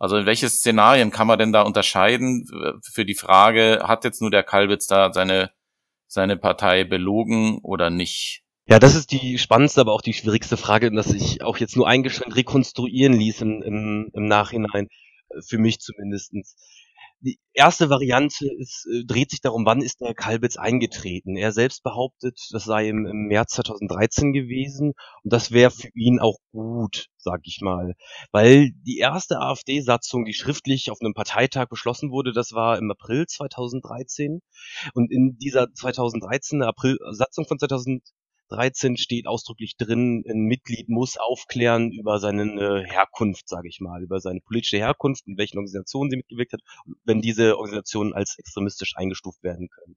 Also 0.00 0.16
in 0.16 0.26
welche 0.26 0.48
Szenarien 0.48 1.10
kann 1.12 1.28
man 1.28 1.38
denn 1.38 1.52
da 1.52 1.62
unterscheiden 1.62 2.46
für 2.82 3.04
die 3.04 3.14
Frage, 3.14 3.82
hat 3.84 4.04
jetzt 4.04 4.20
nur 4.20 4.30
der 4.30 4.42
Kalbitz 4.42 4.86
da 4.86 5.12
seine, 5.12 5.50
seine 6.08 6.36
Partei 6.36 6.84
belogen 6.84 7.58
oder 7.62 7.90
nicht? 7.90 8.42
Ja, 8.66 8.78
das 8.78 8.94
ist 8.94 9.12
die 9.12 9.38
spannendste, 9.38 9.80
aber 9.80 9.92
auch 9.92 10.02
die 10.02 10.12
schwierigste 10.12 10.56
Frage, 10.56 10.90
dass 10.90 11.06
sich 11.06 11.42
auch 11.42 11.58
jetzt 11.58 11.76
nur 11.76 11.88
eingeschränkt 11.88 12.36
rekonstruieren 12.36 13.14
ließ 13.14 13.40
im, 13.40 13.62
im, 13.62 14.10
im 14.12 14.26
Nachhinein, 14.26 14.88
für 15.46 15.58
mich 15.58 15.80
zumindestens 15.80 16.56
die 17.20 17.38
erste 17.52 17.90
Variante 17.90 18.48
ist, 18.58 18.86
äh, 18.92 19.04
dreht 19.04 19.30
sich 19.30 19.40
darum, 19.40 19.66
wann 19.66 19.82
ist 19.82 20.00
der 20.00 20.14
Kalbitz 20.14 20.56
eingetreten. 20.56 21.36
Er 21.36 21.52
selbst 21.52 21.82
behauptet, 21.82 22.38
das 22.52 22.64
sei 22.64 22.88
im, 22.88 23.06
im 23.06 23.26
März 23.26 23.54
2013 23.54 24.32
gewesen 24.32 24.92
und 25.24 25.32
das 25.32 25.50
wäre 25.50 25.70
für 25.70 25.88
ihn 25.94 26.20
auch 26.20 26.36
gut, 26.52 27.06
sag 27.16 27.40
ich 27.44 27.58
mal. 27.60 27.94
Weil 28.30 28.70
die 28.86 28.98
erste 28.98 29.40
AfD-Satzung, 29.40 30.24
die 30.24 30.34
schriftlich 30.34 30.90
auf 30.90 30.98
einem 31.00 31.14
Parteitag 31.14 31.68
beschlossen 31.68 32.10
wurde, 32.10 32.32
das 32.32 32.52
war 32.52 32.78
im 32.78 32.90
April 32.90 33.26
2013 33.26 34.40
und 34.94 35.10
in 35.10 35.36
dieser 35.38 35.72
2013 35.72 36.62
April 36.62 36.98
Satzung 37.10 37.46
von 37.46 37.58
2013 37.58 38.00
13 38.48 38.96
steht 38.96 39.26
ausdrücklich 39.26 39.76
drin, 39.76 40.24
ein 40.28 40.40
Mitglied 40.40 40.88
muss 40.88 41.16
aufklären 41.16 41.92
über 41.92 42.18
seine 42.18 42.44
äh, 42.60 42.84
Herkunft, 42.84 43.48
sage 43.48 43.68
ich 43.68 43.80
mal, 43.80 44.02
über 44.02 44.20
seine 44.20 44.40
politische 44.40 44.78
Herkunft, 44.78 45.26
in 45.26 45.36
welchen 45.38 45.58
Organisationen 45.58 46.10
sie 46.10 46.16
mitgewirkt 46.16 46.54
hat, 46.54 46.62
wenn 47.04 47.20
diese 47.20 47.58
Organisationen 47.58 48.14
als 48.14 48.38
extremistisch 48.38 48.94
eingestuft 48.96 49.42
werden 49.42 49.68
können. 49.68 49.96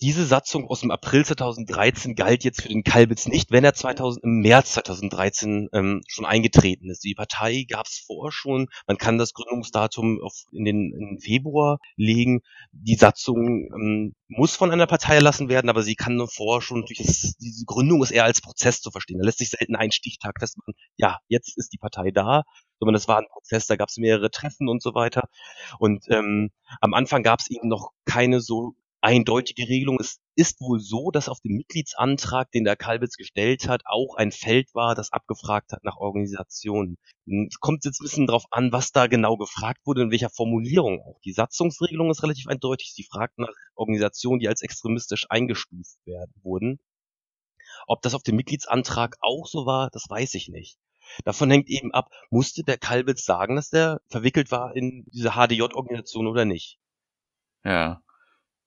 Diese 0.00 0.24
Satzung 0.24 0.68
aus 0.68 0.80
dem 0.80 0.92
April 0.92 1.24
2013 1.24 2.14
galt 2.14 2.44
jetzt 2.44 2.62
für 2.62 2.68
den 2.68 2.84
Kalbitz 2.84 3.26
nicht, 3.26 3.50
wenn 3.50 3.64
er 3.64 3.74
2000, 3.74 4.22
im 4.22 4.40
März 4.40 4.74
2013 4.74 5.68
ähm, 5.72 6.02
schon 6.06 6.24
eingetreten 6.24 6.88
ist. 6.88 7.02
Die 7.02 7.14
Partei 7.14 7.64
gab 7.68 7.86
es 7.86 8.04
vor 8.06 8.30
schon. 8.30 8.68
Man 8.86 8.96
kann 8.96 9.18
das 9.18 9.32
Gründungsdatum 9.32 10.20
auf, 10.22 10.34
in, 10.52 10.64
den, 10.64 10.92
in 10.92 11.18
Februar 11.18 11.78
legen. 11.96 12.42
Die 12.70 12.94
Satzung 12.94 13.70
ähm, 13.74 14.14
muss 14.28 14.54
von 14.54 14.70
einer 14.70 14.86
Partei 14.86 15.16
erlassen 15.16 15.48
werden, 15.48 15.68
aber 15.68 15.82
sie 15.82 15.96
kann 15.96 16.14
nur 16.14 16.28
vorher 16.28 16.62
schon 16.62 16.84
durch 16.86 16.98
das, 16.98 17.34
diese 17.40 17.64
Gründung 17.64 18.00
ist 18.00 18.12
eher 18.12 18.24
als 18.24 18.40
Prozess 18.40 18.80
zu 18.80 18.92
verstehen. 18.92 19.18
Da 19.18 19.24
lässt 19.24 19.38
sich 19.38 19.50
selten 19.50 19.74
ein 19.74 19.90
Stichtag 19.90 20.38
festmachen. 20.38 20.74
Ja, 20.96 21.18
jetzt 21.26 21.58
ist 21.58 21.72
die 21.72 21.78
Partei 21.78 22.12
da 22.12 22.44
sondern 22.80 22.94
das 22.94 23.08
war 23.08 23.18
ein 23.18 23.26
Prozess, 23.28 23.66
da 23.66 23.74
gab 23.74 23.88
es 23.88 23.96
mehrere 23.96 24.30
Treffen 24.30 24.68
und 24.68 24.80
so 24.80 24.94
weiter. 24.94 25.28
Und 25.80 26.04
ähm, 26.10 26.50
am 26.80 26.94
Anfang 26.94 27.24
gab 27.24 27.40
es 27.40 27.50
eben 27.50 27.66
noch 27.66 27.90
keine 28.04 28.40
so 28.40 28.76
eindeutige 29.00 29.68
Regelung. 29.68 29.98
Es 30.00 30.20
ist 30.34 30.60
wohl 30.60 30.80
so, 30.80 31.10
dass 31.10 31.28
auf 31.28 31.40
dem 31.40 31.56
Mitgliedsantrag, 31.56 32.50
den 32.50 32.64
der 32.64 32.76
Kalbitz 32.76 33.16
gestellt 33.16 33.68
hat, 33.68 33.82
auch 33.84 34.16
ein 34.16 34.32
Feld 34.32 34.74
war, 34.74 34.94
das 34.94 35.12
abgefragt 35.12 35.72
hat 35.72 35.84
nach 35.84 35.96
Organisationen. 35.96 36.96
Es 37.26 37.60
kommt 37.60 37.84
jetzt 37.84 38.00
ein 38.00 38.04
bisschen 38.04 38.26
drauf 38.26 38.44
an, 38.50 38.72
was 38.72 38.92
da 38.92 39.06
genau 39.06 39.36
gefragt 39.36 39.80
wurde, 39.84 40.02
in 40.02 40.10
welcher 40.10 40.30
Formulierung 40.30 41.00
auch. 41.00 41.20
Die 41.24 41.32
Satzungsregelung 41.32 42.10
ist 42.10 42.22
relativ 42.22 42.46
eindeutig. 42.48 42.92
Sie 42.94 43.04
fragt 43.04 43.38
nach 43.38 43.52
Organisationen, 43.74 44.40
die 44.40 44.48
als 44.48 44.62
extremistisch 44.62 45.26
eingestuft 45.28 45.98
werden, 46.04 46.32
wurden. 46.42 46.78
Ob 47.86 48.02
das 48.02 48.14
auf 48.14 48.22
dem 48.22 48.36
Mitgliedsantrag 48.36 49.16
auch 49.20 49.46
so 49.46 49.66
war, 49.66 49.90
das 49.90 50.06
weiß 50.08 50.34
ich 50.34 50.48
nicht. 50.48 50.78
Davon 51.24 51.50
hängt 51.50 51.68
eben 51.68 51.92
ab, 51.92 52.10
musste 52.30 52.64
der 52.64 52.78
Kalbitz 52.78 53.24
sagen, 53.24 53.56
dass 53.56 53.70
der 53.70 54.00
verwickelt 54.08 54.50
war 54.50 54.76
in 54.76 55.04
diese 55.12 55.30
HDJ-Organisation 55.30 56.26
oder 56.26 56.44
nicht. 56.44 56.78
Ja. 57.64 58.02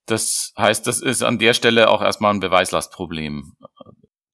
Das 0.05 0.53
heißt, 0.57 0.87
das 0.87 1.01
ist 1.01 1.23
an 1.23 1.39
der 1.39 1.53
Stelle 1.53 1.89
auch 1.89 2.01
erstmal 2.01 2.33
ein 2.33 2.39
Beweislastproblem. 2.39 3.53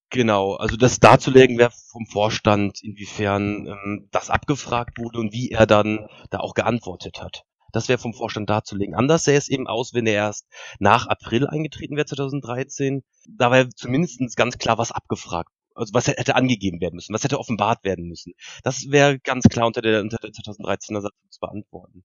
Genau, 0.10 0.56
also 0.56 0.78
das 0.78 1.00
darzulegen 1.00 1.58
wäre 1.58 1.72
vom 1.92 2.06
Vorstand, 2.06 2.82
inwiefern 2.82 3.68
ähm, 3.68 4.08
das 4.12 4.30
abgefragt 4.30 4.98
wurde 4.98 5.20
und 5.20 5.34
wie 5.34 5.52
er 5.52 5.66
dann 5.66 6.08
da 6.30 6.40
auch 6.40 6.54
geantwortet 6.54 7.20
hat. 7.20 7.44
Das 7.74 7.90
wäre 7.90 8.00
vom 8.00 8.14
Vorstand 8.14 8.50
darzulegen. 8.50 8.96
Anders 8.96 9.26
sähe 9.26 9.38
es 9.38 9.50
eben 9.50 9.68
aus, 9.68 9.94
wenn 9.94 10.08
er 10.08 10.14
erst 10.14 10.48
nach 10.80 11.08
April 11.08 11.46
eingetreten 11.46 11.98
wäre, 11.98 12.06
2013. 12.06 13.04
Da 13.30 13.52
wäre 13.52 13.68
zumindest 13.70 14.38
ganz 14.38 14.58
klar 14.58 14.78
was 14.78 14.94
abgefragt. 14.94 15.52
Also 15.76 15.94
was 15.94 16.08
hätte 16.08 16.36
angegeben 16.36 16.82
werden 16.82 16.96
müssen, 16.96 17.14
was 17.14 17.24
hätte 17.24 17.38
offenbart 17.38 17.84
werden 17.84 18.08
müssen. 18.08 18.34
Das 18.64 18.90
wäre 18.90 19.20
ganz 19.20 19.44
klar 19.44 19.68
unter 19.68 19.82
der, 19.82 20.02
unter 20.02 20.18
der 20.18 20.32
2013er 20.32 21.02
Satzung 21.02 21.30
zu 21.30 21.40
beantworten. 21.40 22.04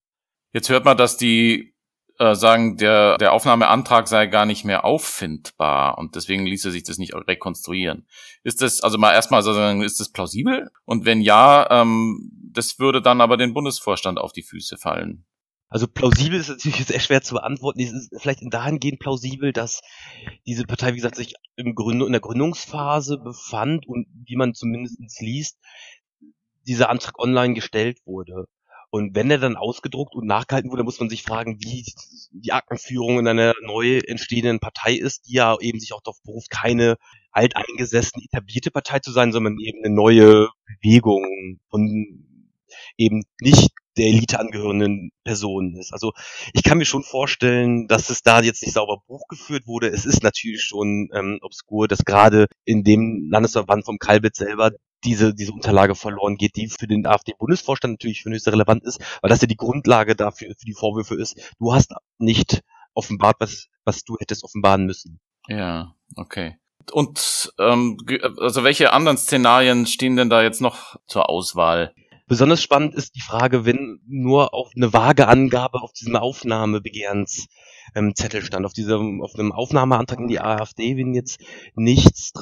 Jetzt 0.51 0.69
hört 0.69 0.85
man, 0.85 0.97
dass 0.97 1.17
die 1.17 1.72
äh, 2.23 2.35
sagen, 2.35 2.77
der, 2.77 3.17
der 3.17 3.33
Aufnahmeantrag 3.33 4.07
sei 4.07 4.27
gar 4.27 4.45
nicht 4.45 4.63
mehr 4.63 4.85
auffindbar 4.85 5.97
und 5.97 6.15
deswegen 6.15 6.45
ließe 6.45 6.71
sich 6.71 6.83
das 6.83 6.97
nicht 6.97 7.13
rekonstruieren. 7.13 8.07
Ist 8.43 8.61
das, 8.61 8.79
also 8.81 8.97
mal 8.97 9.11
erstmal 9.11 9.43
sagen, 9.43 9.83
ist 9.83 9.99
das 9.99 10.09
plausibel? 10.09 10.71
Und 10.85 11.03
wenn 11.03 11.19
ja, 11.19 11.67
ähm, 11.69 12.31
das 12.53 12.79
würde 12.79 13.01
dann 13.01 13.19
aber 13.19 13.35
den 13.35 13.53
Bundesvorstand 13.53 14.19
auf 14.19 14.31
die 14.31 14.43
Füße 14.43 14.77
fallen. 14.77 15.25
Also 15.67 15.87
plausibel 15.87 16.39
ist 16.39 16.49
natürlich 16.49 16.85
sehr 16.85 16.99
schwer 16.99 17.21
zu 17.23 17.33
beantworten. 17.33 17.81
Es 17.81 17.91
ist 17.91 18.13
vielleicht 18.21 18.41
in 18.41 18.51
dahingehend 18.51 18.99
plausibel, 18.99 19.51
dass 19.51 19.81
diese 20.45 20.63
Partei, 20.63 20.91
wie 20.91 20.97
gesagt, 20.97 21.15
sich 21.15 21.33
im 21.55 21.75
Gründung, 21.75 22.07
in 22.07 22.13
der 22.13 22.21
Gründungsphase 22.21 23.17
befand 23.17 23.85
und 23.87 24.07
wie 24.23 24.35
man 24.35 24.53
zumindest 24.53 25.19
liest, 25.19 25.57
dieser 26.67 26.89
Antrag 26.89 27.19
online 27.19 27.53
gestellt 27.53 27.99
wurde. 28.05 28.45
Und 28.93 29.15
wenn 29.15 29.31
er 29.31 29.39
dann 29.39 29.55
ausgedruckt 29.55 30.13
und 30.13 30.27
nachgehalten 30.27 30.69
wurde, 30.69 30.83
muss 30.83 30.99
man 30.99 31.09
sich 31.09 31.23
fragen, 31.23 31.57
wie 31.59 31.83
die 32.31 32.51
Aktenführung 32.51 33.17
in 33.17 33.27
einer 33.27 33.55
neu 33.63 33.97
entstehenden 33.97 34.59
Partei 34.59 34.93
ist, 34.93 35.25
die 35.27 35.33
ja 35.33 35.57
eben 35.59 35.79
sich 35.79 35.93
auch 35.93 36.01
darauf 36.03 36.21
beruft, 36.21 36.51
keine 36.51 36.97
alteingesessene, 37.31 38.23
etablierte 38.23 38.69
Partei 38.69 38.99
zu 38.99 39.11
sein, 39.11 39.31
sondern 39.31 39.57
eben 39.57 39.79
eine 39.83 39.95
neue 39.95 40.49
Bewegung 40.67 41.59
von 41.71 42.23
eben 42.95 43.23
nicht 43.41 43.71
der 43.97 44.05
Elite 44.05 44.39
angehörenden 44.39 45.09
Personen 45.23 45.75
ist. 45.75 45.91
Also 45.91 46.11
ich 46.53 46.61
kann 46.61 46.77
mir 46.77 46.85
schon 46.85 47.01
vorstellen, 47.01 47.87
dass 47.87 48.11
es 48.11 48.21
da 48.21 48.41
jetzt 48.41 48.61
nicht 48.61 48.73
sauber 48.75 48.97
Buch 49.07 49.27
geführt 49.27 49.65
wurde. 49.65 49.87
Es 49.87 50.05
ist 50.05 50.21
natürlich 50.21 50.61
schon 50.61 51.09
ähm, 51.15 51.39
obskur, 51.41 51.87
dass 51.87 52.05
gerade 52.05 52.45
in 52.63 52.83
dem 52.83 53.27
Landesverband 53.31 53.85
vom 53.85 53.97
Kalbit 53.97 54.35
selber 54.35 54.69
diese, 55.03 55.33
diese 55.33 55.51
Unterlage 55.51 55.95
verloren 55.95 56.35
geht, 56.35 56.55
die 56.55 56.67
für 56.67 56.87
den 56.87 57.05
AfD-Bundesvorstand 57.05 57.93
natürlich 57.93 58.25
höchst 58.25 58.47
relevant 58.47 58.83
ist, 58.83 58.99
weil 59.21 59.29
das 59.29 59.41
ja 59.41 59.47
die 59.47 59.57
Grundlage 59.57 60.15
dafür, 60.15 60.53
für 60.57 60.65
die 60.65 60.73
Vorwürfe 60.73 61.15
ist. 61.15 61.53
Du 61.59 61.73
hast 61.73 61.93
nicht 62.17 62.61
offenbart, 62.93 63.37
was, 63.39 63.67
was 63.85 64.03
du 64.03 64.17
hättest 64.19 64.43
offenbaren 64.43 64.85
müssen. 64.85 65.19
Ja, 65.47 65.95
okay. 66.15 66.57
Und 66.91 67.53
ähm, 67.59 67.97
also 68.37 68.63
welche 68.63 68.91
anderen 68.91 69.17
Szenarien 69.17 69.85
stehen 69.85 70.15
denn 70.15 70.29
da 70.29 70.43
jetzt 70.43 70.61
noch 70.61 70.97
zur 71.07 71.29
Auswahl? 71.29 71.93
Besonders 72.27 72.63
spannend 72.63 72.95
ist 72.95 73.15
die 73.15 73.21
Frage, 73.21 73.65
wenn 73.65 73.99
nur 74.07 74.53
auf 74.53 74.71
eine 74.75 74.93
vage 74.93 75.27
Angabe 75.27 75.81
auf 75.81 75.91
diesem 75.93 76.15
Aufnahmebegehrens 76.15 77.47
ähm, 77.95 78.15
Zettel 78.15 78.41
stand, 78.41 78.65
auf 78.65 78.73
diesem, 78.73 79.21
auf 79.21 79.35
einem 79.35 79.51
Aufnahmeantrag 79.51 80.19
in 80.19 80.27
die 80.27 80.39
AfD, 80.39 80.97
wenn 80.97 81.13
jetzt 81.13 81.39
nichts 81.75 82.33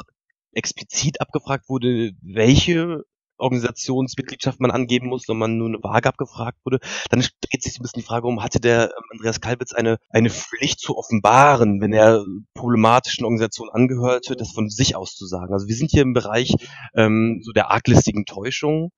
explizit 0.54 1.22
abgefragt 1.22 1.70
wurde, 1.70 2.12
welche 2.22 3.04
Organisationsmitgliedschaft 3.42 4.60
man 4.60 4.72
angeben 4.72 5.08
muss, 5.08 5.24
sondern 5.24 5.58
nur 5.58 5.68
eine 5.68 5.84
Waage 5.84 6.08
abgefragt 6.08 6.60
wurde, 6.64 6.80
dann 7.10 7.22
dreht 7.42 7.64
sich 7.64 7.74
so 7.74 7.80
ein 7.80 7.84
bisschen 7.84 8.02
die 8.02 8.08
Frage 8.08 8.28
um, 8.28 8.44
hatte 8.44 8.60
der 8.60 8.92
ähm, 8.92 9.04
Andreas 9.12 9.42
Kalbitz 9.42 9.74
eine, 9.74 9.98
eine 10.10 10.30
Pflicht 10.30 10.80
zu 10.80 10.98
offenbaren, 10.98 11.82
wenn 11.82 11.92
er 11.92 12.24
problematischen 12.54 13.26
Organisationen 13.26 13.72
angehörte, 13.72 14.36
das 14.36 14.52
von 14.52 14.70
sich 14.70 14.96
aus 14.96 15.16
zu 15.16 15.26
sagen. 15.26 15.54
Also 15.54 15.68
wir 15.68 15.76
sind 15.76 15.92
hier 15.92 16.04
im 16.04 16.14
Bereich 16.14 16.54
ähm, 16.96 17.42
so 17.44 17.52
der 17.52 17.72
arglistigen 17.72 18.26
Täuschung. 18.26 18.92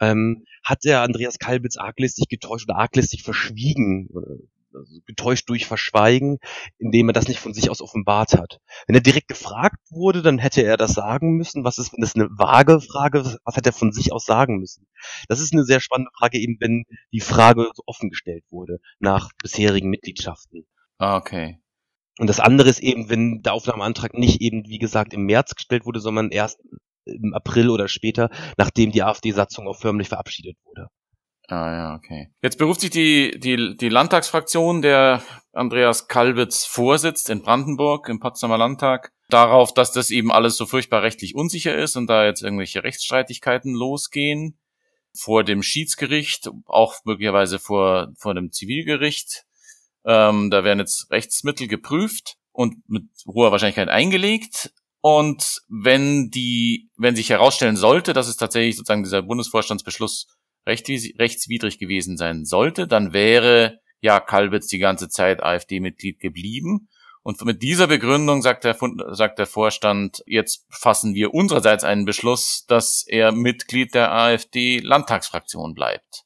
Ähm, 0.00 0.44
hat 0.64 0.80
der 0.84 1.02
Andreas 1.02 1.38
Kalbitz 1.38 1.76
arglistig 1.76 2.28
getäuscht 2.28 2.68
oder 2.68 2.78
arglistig 2.78 3.22
verschwiegen? 3.22 4.08
Also 4.74 5.00
getäuscht 5.06 5.48
durch 5.48 5.66
Verschweigen, 5.66 6.38
indem 6.78 7.08
er 7.08 7.12
das 7.12 7.28
nicht 7.28 7.40
von 7.40 7.54
sich 7.54 7.70
aus 7.70 7.80
offenbart 7.80 8.34
hat. 8.34 8.58
Wenn 8.86 8.94
er 8.94 9.02
direkt 9.02 9.28
gefragt 9.28 9.78
wurde, 9.90 10.22
dann 10.22 10.38
hätte 10.38 10.62
er 10.62 10.76
das 10.76 10.92
sagen 10.92 11.36
müssen. 11.36 11.64
Was 11.64 11.78
ist, 11.78 11.92
wenn 11.92 12.00
das 12.00 12.14
eine 12.14 12.28
vage 12.30 12.80
Frage 12.80 13.20
ist, 13.20 13.38
was 13.44 13.56
hat 13.56 13.66
er 13.66 13.72
von 13.72 13.92
sich 13.92 14.12
aus 14.12 14.24
sagen 14.24 14.58
müssen? 14.58 14.86
Das 15.28 15.40
ist 15.40 15.52
eine 15.52 15.64
sehr 15.64 15.80
spannende 15.80 16.10
Frage, 16.18 16.38
eben 16.38 16.56
wenn 16.60 16.84
die 17.12 17.20
Frage 17.20 17.68
so 17.74 17.82
offen 17.86 18.10
gestellt 18.10 18.44
wurde 18.50 18.78
nach 18.98 19.30
bisherigen 19.42 19.90
Mitgliedschaften. 19.90 20.66
Ah, 20.98 21.16
okay. 21.16 21.60
Und 22.18 22.28
das 22.28 22.40
andere 22.40 22.68
ist 22.68 22.80
eben, 22.80 23.08
wenn 23.08 23.42
der 23.42 23.54
Aufnahmeantrag 23.54 24.14
nicht 24.14 24.40
eben, 24.40 24.68
wie 24.68 24.78
gesagt, 24.78 25.12
im 25.14 25.24
März 25.24 25.54
gestellt 25.54 25.84
wurde, 25.84 26.00
sondern 26.00 26.30
erst 26.30 26.60
im 27.06 27.34
April 27.34 27.70
oder 27.70 27.88
später, 27.88 28.30
nachdem 28.56 28.92
die 28.92 29.02
AfD-Satzung 29.02 29.66
auch 29.66 29.78
förmlich 29.78 30.08
verabschiedet 30.08 30.56
wurde. 30.64 30.88
Ah 31.48 31.70
ja, 31.72 31.94
okay. 31.94 32.30
Jetzt 32.42 32.58
beruft 32.58 32.80
sich 32.80 32.90
die, 32.90 33.38
die, 33.38 33.76
die 33.76 33.88
Landtagsfraktion, 33.88 34.80
der 34.80 35.22
Andreas 35.52 36.08
Kalbitz 36.08 36.64
vorsitzt 36.64 37.28
in 37.28 37.42
Brandenburg 37.42 38.08
im 38.08 38.18
Potsdamer 38.18 38.56
Landtag, 38.56 39.12
darauf, 39.28 39.74
dass 39.74 39.92
das 39.92 40.10
eben 40.10 40.32
alles 40.32 40.56
so 40.56 40.64
furchtbar 40.64 41.02
rechtlich 41.02 41.34
unsicher 41.34 41.76
ist 41.76 41.96
und 41.96 42.06
da 42.06 42.24
jetzt 42.24 42.42
irgendwelche 42.42 42.82
Rechtsstreitigkeiten 42.82 43.74
losgehen 43.74 44.58
vor 45.14 45.44
dem 45.44 45.62
Schiedsgericht, 45.62 46.50
auch 46.66 46.94
möglicherweise 47.04 47.58
vor, 47.58 48.12
vor 48.16 48.34
dem 48.34 48.50
Zivilgericht. 48.50 49.44
Ähm, 50.04 50.50
da 50.50 50.64
werden 50.64 50.80
jetzt 50.80 51.10
Rechtsmittel 51.10 51.68
geprüft 51.68 52.36
und 52.52 52.88
mit 52.88 53.04
hoher 53.26 53.52
Wahrscheinlichkeit 53.52 53.88
eingelegt. 53.88 54.72
Und 55.00 55.60
wenn 55.68 56.30
die, 56.30 56.90
wenn 56.96 57.14
sich 57.14 57.28
herausstellen 57.28 57.76
sollte, 57.76 58.14
dass 58.14 58.26
es 58.26 58.36
tatsächlich 58.36 58.76
sozusagen 58.76 59.02
dieser 59.02 59.22
Bundesvorstandsbeschluss 59.22 60.26
rechtswidrig 60.66 61.78
gewesen 61.78 62.16
sein 62.16 62.44
sollte, 62.44 62.86
dann 62.86 63.12
wäre 63.12 63.80
ja 64.00 64.20
Kalbitz 64.20 64.66
die 64.66 64.78
ganze 64.78 65.08
Zeit 65.08 65.42
AfD-Mitglied 65.42 66.20
geblieben. 66.20 66.88
Und 67.22 67.42
mit 67.44 67.62
dieser 67.62 67.86
Begründung 67.86 68.42
sagt 68.42 68.64
der, 68.64 68.76
sagt 69.12 69.38
der 69.38 69.46
Vorstand, 69.46 70.22
jetzt 70.26 70.66
fassen 70.68 71.14
wir 71.14 71.32
unsererseits 71.32 71.82
einen 71.82 72.04
Beschluss, 72.04 72.66
dass 72.68 73.04
er 73.06 73.32
Mitglied 73.32 73.94
der 73.94 74.12
AfD-Landtagsfraktion 74.12 75.72
bleibt. 75.72 76.24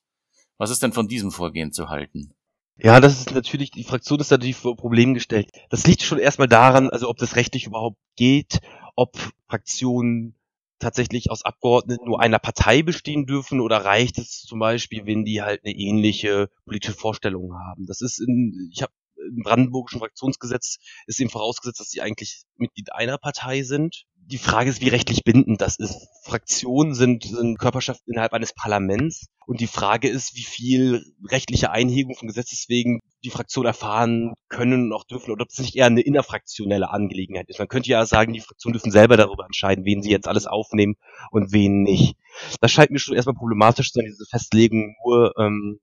Was 0.56 0.70
ist 0.70 0.82
denn 0.82 0.92
von 0.92 1.06
diesem 1.06 1.30
Vorgehen 1.30 1.72
zu 1.72 1.88
halten? 1.88 2.34
Ja, 2.80 3.00
das 3.00 3.18
ist 3.18 3.32
natürlich, 3.32 3.70
die 3.70 3.84
Fraktion 3.84 4.18
ist 4.18 4.30
natürlich 4.30 4.56
vor 4.56 4.76
Problem 4.76 5.14
gestellt. 5.14 5.50
Das 5.70 5.86
liegt 5.86 6.02
schon 6.02 6.18
erstmal 6.18 6.48
daran, 6.48 6.90
also 6.90 7.08
ob 7.08 7.16
das 7.18 7.36
rechtlich 7.36 7.66
überhaupt 7.66 7.98
geht, 8.16 8.60
ob 8.96 9.16
Fraktionen 9.48 10.34
tatsächlich 10.78 11.30
aus 11.30 11.44
Abgeordneten 11.44 12.06
nur 12.06 12.20
einer 12.20 12.38
Partei 12.38 12.82
bestehen 12.82 13.26
dürfen 13.26 13.60
oder 13.60 13.84
reicht 13.84 14.18
es 14.18 14.42
zum 14.42 14.58
Beispiel, 14.58 15.06
wenn 15.06 15.24
die 15.24 15.42
halt 15.42 15.64
eine 15.64 15.74
ähnliche 15.74 16.50
politische 16.64 16.94
Vorstellung 16.94 17.54
haben. 17.54 17.86
Das 17.86 18.00
ist 18.00 18.20
in, 18.20 18.70
ich 18.72 18.82
habe 18.82 18.92
im 19.18 19.42
brandenburgischen 19.42 20.00
Fraktionsgesetz 20.00 20.78
ist 21.06 21.20
eben 21.20 21.30
vorausgesetzt, 21.30 21.80
dass 21.80 21.90
sie 21.90 22.00
eigentlich 22.00 22.42
Mitglied 22.56 22.92
einer 22.92 23.18
Partei 23.18 23.62
sind. 23.62 24.04
Die 24.16 24.38
Frage 24.38 24.68
ist, 24.68 24.82
wie 24.82 24.88
rechtlich 24.88 25.24
bindend 25.24 25.60
das 25.62 25.78
ist. 25.78 26.06
Fraktionen 26.22 26.94
sind, 26.94 27.24
sind 27.24 27.58
Körperschaften 27.58 28.12
innerhalb 28.12 28.34
eines 28.34 28.52
Parlaments 28.52 29.26
und 29.46 29.60
die 29.60 29.66
Frage 29.66 30.08
ist, 30.08 30.36
wie 30.36 30.44
viel 30.44 31.02
rechtliche 31.30 31.70
Einhegung 31.70 32.14
von 32.14 32.28
Gesetzes 32.28 32.66
wegen 32.68 33.00
die 33.24 33.30
Fraktion 33.30 33.64
erfahren 33.64 34.34
können 34.48 34.86
und 34.86 34.92
auch 34.92 35.04
dürfen 35.04 35.30
oder 35.30 35.44
ob 35.44 35.48
es 35.48 35.58
nicht 35.58 35.74
eher 35.74 35.86
eine 35.86 36.02
innerfraktionelle 36.02 36.90
Angelegenheit 36.90 37.48
ist. 37.48 37.58
Man 37.58 37.68
könnte 37.68 37.88
ja 37.88 38.04
sagen, 38.04 38.34
die 38.34 38.40
Fraktionen 38.40 38.74
dürfen 38.74 38.92
selber 38.92 39.16
darüber 39.16 39.46
entscheiden, 39.46 39.86
wen 39.86 40.02
sie 40.02 40.10
jetzt 40.10 40.28
alles 40.28 40.46
aufnehmen 40.46 40.96
und 41.30 41.52
wen 41.52 41.82
nicht. 41.82 42.16
Das 42.60 42.70
scheint 42.70 42.90
mir 42.90 42.98
schon 42.98 43.16
erstmal 43.16 43.34
problematisch 43.34 43.90
zu 43.90 43.98
sein, 43.98 44.04
diese 44.04 44.26
Festlegung 44.26 44.94
nur 45.02 45.32
ähm, 45.38 45.80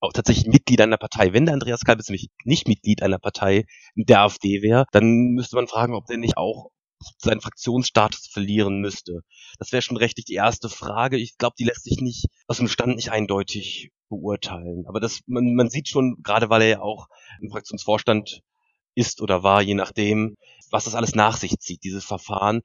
auch 0.00 0.12
tatsächlich 0.12 0.46
Mitglied 0.46 0.80
einer 0.80 0.96
Partei. 0.96 1.32
Wenn 1.32 1.46
der 1.46 1.54
Andreas 1.54 1.82
Kalbitz 1.82 2.08
nämlich 2.08 2.28
nicht 2.44 2.68
Mitglied 2.68 3.02
einer 3.02 3.18
Partei 3.18 3.64
der 3.94 4.22
AfD 4.22 4.62
wäre, 4.62 4.86
dann 4.92 5.32
müsste 5.32 5.56
man 5.56 5.68
fragen, 5.68 5.94
ob 5.94 6.06
der 6.06 6.16
nicht 6.16 6.36
auch 6.36 6.70
seinen 7.18 7.40
Fraktionsstatus 7.40 8.26
verlieren 8.26 8.80
müsste. 8.80 9.20
Das 9.58 9.72
wäre 9.72 9.82
schon 9.82 9.96
rechtlich 9.96 10.26
die 10.26 10.34
erste 10.34 10.68
Frage. 10.68 11.16
Ich 11.16 11.38
glaube, 11.38 11.54
die 11.58 11.64
lässt 11.64 11.84
sich 11.84 12.00
nicht 12.00 12.26
aus 12.46 12.58
dem 12.58 12.68
Stand 12.68 12.96
nicht 12.96 13.10
eindeutig 13.10 13.90
beurteilen. 14.08 14.84
Aber 14.86 15.00
das, 15.00 15.20
man, 15.26 15.54
man 15.54 15.70
sieht 15.70 15.88
schon, 15.88 16.16
gerade 16.22 16.50
weil 16.50 16.62
er 16.62 16.68
ja 16.68 16.80
auch 16.80 17.06
im 17.40 17.50
Fraktionsvorstand 17.50 18.40
ist 18.94 19.22
oder 19.22 19.42
war, 19.42 19.62
je 19.62 19.74
nachdem, 19.74 20.34
was 20.70 20.84
das 20.84 20.94
alles 20.94 21.14
nach 21.14 21.36
sich 21.36 21.58
zieht, 21.58 21.84
dieses 21.84 22.04
Verfahren. 22.04 22.60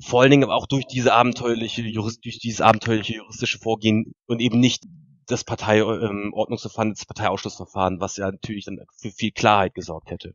Vor 0.00 0.22
allen 0.22 0.30
Dingen 0.30 0.44
aber 0.44 0.56
auch 0.56 0.66
durch 0.66 0.86
diese 0.86 1.14
abenteuerliche, 1.14 1.82
durch 1.92 2.38
dieses 2.40 2.60
abenteuerliche 2.60 3.14
juristische 3.14 3.58
Vorgehen 3.58 4.12
und 4.26 4.40
eben 4.40 4.58
nicht 4.58 4.84
das 5.26 5.44
Parteiordnungsverfahren, 5.44 6.88
ähm, 6.88 6.94
das 6.94 7.06
Parteiausschlussverfahren, 7.06 8.00
was 8.00 8.16
ja 8.16 8.30
natürlich 8.30 8.64
dann 8.64 8.80
für 8.96 9.10
viel 9.10 9.32
Klarheit 9.32 9.74
gesorgt 9.74 10.10
hätte. 10.10 10.34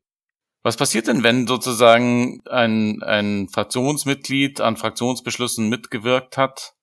Was 0.62 0.75
passiert 0.75 1.08
denn, 1.08 1.24
wenn 1.24 1.48
sozusagen 1.48 2.41
ein, 2.48 3.01
ein 3.03 3.48
Fraktionsmitglied 3.50 4.60
an 4.60 4.75
Fraktionsbeschlüssen 4.75 5.69
mitgewirkt 5.69 6.38
hat 6.38 6.74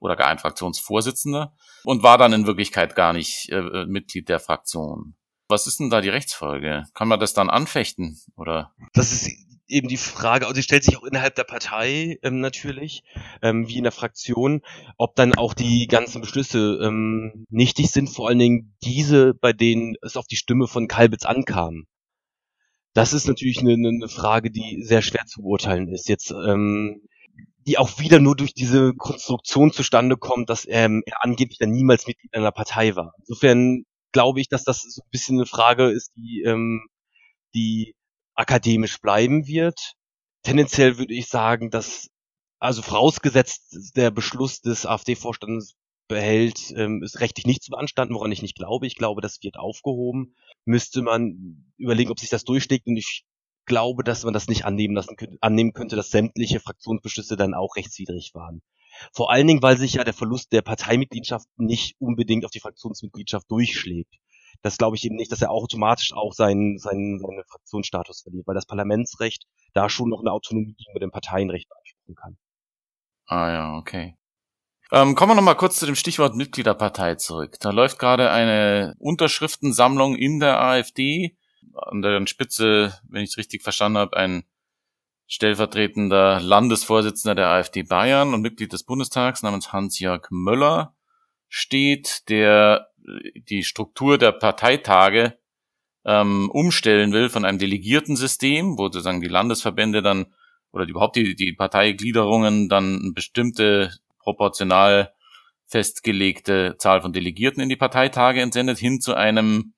oder 0.00 0.16
gar 0.16 0.28
ein 0.28 0.38
Fraktionsvorsitzender 0.38 1.54
und 1.84 2.02
war 2.02 2.16
dann 2.16 2.32
in 2.32 2.46
Wirklichkeit 2.46 2.94
gar 2.94 3.12
nicht 3.12 3.50
äh, 3.50 3.84
Mitglied 3.86 4.28
der 4.28 4.40
Fraktion? 4.40 5.14
Was 5.46 5.66
ist 5.66 5.80
denn 5.80 5.90
da 5.90 6.00
die 6.00 6.08
Rechtsfolge? 6.08 6.84
Kann 6.94 7.08
man 7.08 7.20
das 7.20 7.34
dann 7.34 7.50
anfechten 7.50 8.18
oder? 8.36 8.72
Das 8.94 9.12
ist 9.12 9.30
eben 9.68 9.88
die 9.88 9.96
Frage, 9.96 10.46
also 10.46 10.56
sie 10.56 10.62
stellt 10.62 10.84
sich 10.84 10.96
auch 10.96 11.04
innerhalb 11.04 11.34
der 11.34 11.44
Partei 11.44 12.18
ähm, 12.22 12.40
natürlich, 12.40 13.02
ähm, 13.42 13.68
wie 13.68 13.76
in 13.76 13.84
der 13.84 13.92
Fraktion, 13.92 14.62
ob 14.96 15.14
dann 15.14 15.34
auch 15.34 15.54
die 15.54 15.86
ganzen 15.86 16.20
Beschlüsse 16.20 16.78
ähm, 16.82 17.46
nichtig 17.50 17.90
sind, 17.90 18.08
vor 18.08 18.28
allen 18.28 18.38
Dingen 18.38 18.76
diese, 18.82 19.34
bei 19.34 19.52
denen 19.52 19.94
es 20.02 20.16
auf 20.16 20.26
die 20.26 20.36
Stimme 20.36 20.66
von 20.66 20.88
Kalbitz 20.88 21.24
ankam. 21.24 21.84
Das 22.94 23.12
ist 23.12 23.28
natürlich 23.28 23.60
eine, 23.60 23.74
eine 23.74 24.08
Frage, 24.08 24.50
die 24.50 24.82
sehr 24.82 25.02
schwer 25.02 25.26
zu 25.26 25.42
beurteilen 25.42 25.88
ist. 25.88 26.08
Jetzt 26.08 26.30
ähm, 26.30 27.02
die 27.68 27.76
auch 27.76 27.98
wieder 27.98 28.18
nur 28.18 28.34
durch 28.34 28.54
diese 28.54 28.94
Konstruktion 28.94 29.72
zustande 29.72 30.16
kommt, 30.16 30.48
dass 30.48 30.66
ähm, 30.68 31.02
er 31.04 31.22
angeblich 31.22 31.58
dann 31.58 31.70
niemals 31.70 32.06
Mitglied 32.06 32.34
einer 32.34 32.50
Partei 32.50 32.96
war. 32.96 33.12
Insofern 33.18 33.84
glaube 34.10 34.40
ich, 34.40 34.48
dass 34.48 34.64
das 34.64 34.80
so 34.80 35.02
ein 35.02 35.10
bisschen 35.10 35.36
eine 35.36 35.44
Frage 35.44 35.90
ist, 35.90 36.12
die, 36.16 36.42
ähm, 36.46 36.86
die 37.54 37.94
akademisch 38.38 39.00
bleiben 39.00 39.46
wird. 39.46 39.94
Tendenziell 40.42 40.96
würde 40.96 41.12
ich 41.12 41.26
sagen, 41.26 41.70
dass, 41.70 42.08
also 42.60 42.82
vorausgesetzt 42.82 43.96
der 43.96 44.10
Beschluss 44.10 44.60
des 44.60 44.86
AfD-Vorstandes 44.86 45.74
behält, 46.06 46.72
ähm, 46.76 47.02
ist 47.02 47.20
rechtlich 47.20 47.46
nicht 47.46 47.62
zu 47.62 47.72
beanstanden, 47.72 48.14
woran 48.14 48.32
ich 48.32 48.40
nicht 48.40 48.56
glaube. 48.56 48.86
Ich 48.86 48.94
glaube, 48.94 49.20
das 49.20 49.42
wird 49.42 49.58
aufgehoben. 49.58 50.36
Müsste 50.64 51.02
man 51.02 51.66
überlegen, 51.76 52.10
ob 52.10 52.20
sich 52.20 52.30
das 52.30 52.44
durchschlägt 52.44 52.86
und 52.86 52.96
ich 52.96 53.24
glaube, 53.66 54.04
dass 54.04 54.24
man 54.24 54.32
das 54.32 54.46
nicht 54.48 54.64
annehmen 54.64 54.94
lassen 54.94 55.16
annehmen 55.40 55.72
könnte, 55.72 55.96
dass 55.96 56.10
sämtliche 56.10 56.60
Fraktionsbeschlüsse 56.60 57.36
dann 57.36 57.54
auch 57.54 57.76
rechtswidrig 57.76 58.30
waren. 58.34 58.62
Vor 59.12 59.30
allen 59.30 59.46
Dingen, 59.46 59.62
weil 59.62 59.76
sich 59.76 59.94
ja 59.94 60.04
der 60.04 60.14
Verlust 60.14 60.52
der 60.52 60.62
Parteimitgliedschaft 60.62 61.46
nicht 61.56 61.96
unbedingt 61.98 62.44
auf 62.44 62.50
die 62.50 62.60
Fraktionsmitgliedschaft 62.60 63.50
durchschlägt 63.50 64.14
das 64.62 64.76
glaube 64.76 64.96
ich 64.96 65.04
eben 65.04 65.16
nicht, 65.16 65.30
dass 65.32 65.42
er 65.42 65.50
automatisch 65.50 66.12
auch 66.12 66.32
seinen, 66.32 66.78
seinen, 66.78 67.18
seinen 67.18 67.44
Fraktionsstatus 67.46 68.22
verliert, 68.22 68.46
weil 68.46 68.54
das 68.54 68.66
Parlamentsrecht 68.66 69.44
da 69.72 69.88
schon 69.88 70.08
noch 70.08 70.20
eine 70.20 70.32
Autonomie 70.32 70.74
gegenüber 70.74 71.00
dem 71.00 71.10
Parteienrecht 71.10 71.68
beanspruchen 71.68 72.14
kann. 72.14 72.38
Ah 73.26 73.50
ja, 73.50 73.76
okay. 73.76 74.16
Ähm, 74.90 75.14
kommen 75.14 75.32
wir 75.32 75.36
nochmal 75.36 75.56
kurz 75.56 75.78
zu 75.78 75.86
dem 75.86 75.94
Stichwort 75.94 76.34
Mitgliederpartei 76.34 77.16
zurück. 77.16 77.56
Da 77.60 77.70
läuft 77.70 77.98
gerade 77.98 78.30
eine 78.30 78.94
Unterschriftensammlung 78.98 80.16
in 80.16 80.40
der 80.40 80.60
AfD. 80.60 81.36
An 81.74 82.00
deren 82.00 82.26
Spitze, 82.26 82.98
wenn 83.08 83.22
ich 83.22 83.30
es 83.30 83.36
richtig 83.36 83.62
verstanden 83.62 83.98
habe, 83.98 84.16
ein 84.16 84.44
stellvertretender 85.26 86.40
Landesvorsitzender 86.40 87.34
der 87.34 87.48
AfD 87.48 87.82
Bayern 87.82 88.32
und 88.32 88.40
Mitglied 88.40 88.72
des 88.72 88.84
Bundestags 88.84 89.42
namens 89.42 89.72
Hans-Jörg 89.72 90.26
Möller 90.30 90.96
steht, 91.48 92.28
der 92.30 92.87
die 93.48 93.62
Struktur 93.62 94.18
der 94.18 94.32
Parteitage 94.32 95.38
ähm, 96.04 96.50
umstellen 96.50 97.12
will 97.12 97.28
von 97.28 97.44
einem 97.44 97.58
Delegiertensystem, 97.58 98.78
wo 98.78 98.84
sozusagen 98.84 99.20
die 99.20 99.28
Landesverbände 99.28 100.02
dann 100.02 100.26
oder 100.72 100.86
überhaupt 100.86 101.16
die, 101.16 101.34
die 101.34 101.52
Parteigliederungen 101.52 102.68
dann 102.68 103.00
eine 103.00 103.12
bestimmte 103.12 103.92
proportional 104.18 105.12
festgelegte 105.66 106.76
Zahl 106.78 107.02
von 107.02 107.12
Delegierten 107.12 107.62
in 107.62 107.68
die 107.68 107.76
Parteitage 107.76 108.40
entsendet, 108.40 108.78
hin 108.78 109.00
zu 109.00 109.14
einem 109.14 109.74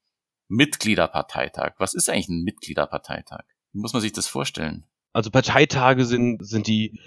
Mitgliederparteitag. 0.49 1.75
Was 1.79 1.95
ist 1.95 2.09
eigentlich 2.09 2.29
ein 2.29 2.43
Mitgliederparteitag? 2.43 3.43
Wie 3.73 3.81
muss 3.81 3.93
man 3.93 4.03
sich 4.03 4.13
das 4.13 4.27
vorstellen? 4.27 4.85
Also 5.13 5.31
Parteitage 5.31 6.05
sind, 6.05 6.47
sind 6.47 6.67
die 6.67 7.01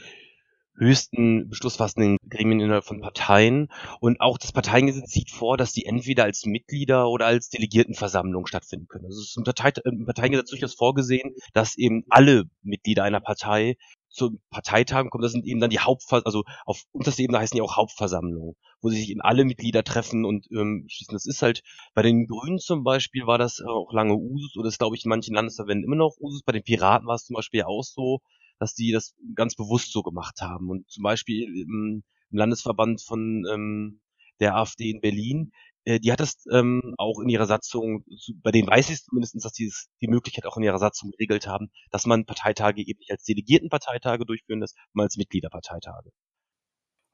höchsten 0.75 1.49
beschlussfassenden 1.49 2.17
Gremien 2.29 2.59
innerhalb 2.59 2.85
von 2.85 3.01
Parteien. 3.01 3.69
Und 3.99 4.21
auch 4.21 4.37
das 4.37 4.51
Parteiengesetz 4.51 5.11
sieht 5.11 5.31
vor, 5.31 5.57
dass 5.57 5.73
die 5.73 5.85
entweder 5.85 6.23
als 6.23 6.45
Mitglieder 6.45 7.09
oder 7.09 7.25
als 7.25 7.49
Delegiertenversammlung 7.49 8.47
stattfinden 8.47 8.87
können. 8.87 9.05
Also 9.05 9.21
es 9.21 9.29
ist 9.29 9.37
im, 9.37 9.43
Partei 9.43 9.71
im 9.85 10.05
Parteiengesetz 10.05 10.49
durchaus 10.49 10.73
vorgesehen, 10.73 11.35
dass 11.53 11.77
eben 11.77 12.03
alle 12.09 12.45
Mitglieder 12.63 13.03
einer 13.03 13.21
Partei 13.21 13.77
zu 14.13 14.39
Parteitagen 14.51 15.09
kommen. 15.09 15.23
Das 15.23 15.31
sind 15.31 15.45
eben 15.45 15.59
dann 15.59 15.71
die 15.71 15.79
Hauptver 15.79 16.21
also 16.25 16.43
auf 16.65 16.83
unterster 16.91 17.23
Ebene 17.23 17.39
heißen 17.39 17.55
die 17.55 17.61
auch 17.61 17.75
Hauptversammlungen, 17.75 18.55
wo 18.81 18.89
sich 18.89 19.09
eben 19.09 19.21
alle 19.21 19.43
Mitglieder 19.43 19.83
treffen 19.83 20.23
und 20.23 20.47
ähm, 20.51 20.85
schließen. 20.87 21.13
Das 21.13 21.25
ist 21.25 21.41
halt 21.41 21.63
bei 21.95 22.03
den 22.03 22.27
Grünen 22.27 22.59
zum 22.59 22.83
Beispiel 22.83 23.25
war 23.25 23.39
das 23.39 23.59
auch 23.61 23.91
lange 23.91 24.15
Usus 24.15 24.55
oder 24.55 24.67
ist 24.67 24.77
glaube 24.77 24.95
ich 24.95 25.03
in 25.03 25.09
manchen 25.09 25.35
Landesverbänden 25.35 25.85
immer 25.85 25.95
noch 25.95 26.15
Usus. 26.19 26.43
Bei 26.43 26.51
den 26.51 26.63
Piraten 26.63 27.07
war 27.07 27.15
es 27.15 27.25
zum 27.25 27.33
Beispiel 27.33 27.63
auch 27.63 27.83
so, 27.83 28.21
dass 28.63 28.73
die 28.73 28.91
das 28.91 29.13
ganz 29.35 29.55
bewusst 29.55 29.91
so 29.91 30.01
gemacht 30.01 30.41
haben. 30.41 30.69
Und 30.69 30.89
zum 30.89 31.03
Beispiel 31.03 31.43
im, 31.43 32.03
im 32.31 32.37
Landesverband 32.37 33.01
von 33.01 33.45
ähm, 33.51 34.01
der 34.39 34.55
AfD 34.55 34.89
in 34.89 35.01
Berlin, 35.01 35.51
äh, 35.85 35.99
die 35.99 36.11
hat 36.11 36.21
das 36.21 36.45
ähm, 36.51 36.95
auch 36.97 37.19
in 37.19 37.27
ihrer 37.27 37.45
Satzung, 37.45 38.05
bei 38.41 38.51
denen 38.51 38.69
weiß 38.69 38.89
ich 38.89 39.03
zumindest, 39.03 39.43
dass 39.43 39.51
die 39.51 39.71
die 40.01 40.07
Möglichkeit 40.07 40.45
auch 40.45 40.55
in 40.55 40.63
ihrer 40.63 40.79
Satzung 40.79 41.11
geregelt 41.11 41.45
haben, 41.45 41.71
dass 41.91 42.05
man 42.05 42.25
Parteitage 42.25 42.81
eben 42.81 42.99
nicht 42.99 43.11
als 43.11 43.23
Delegiertenparteitage 43.23 44.25
durchführen 44.25 44.61
lässt, 44.61 44.77
sondern 44.93 45.07
als 45.07 45.17
Mitgliederparteitage. 45.17 46.09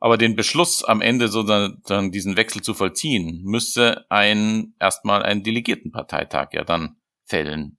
Aber 0.01 0.17
den 0.17 0.35
Beschluss 0.35 0.83
am 0.83 1.01
Ende 1.01 1.27
sozusagen 1.27 2.11
diesen 2.11 2.37
Wechsel 2.37 2.61
zu 2.61 2.73
vollziehen, 2.73 3.41
müsste 3.43 4.05
ein 4.09 4.75
erstmal 4.79 5.23
ein 5.23 5.43
Delegiertenparteitag 5.43 6.53
ja 6.53 6.63
dann 6.63 6.95
fällen. 7.25 7.78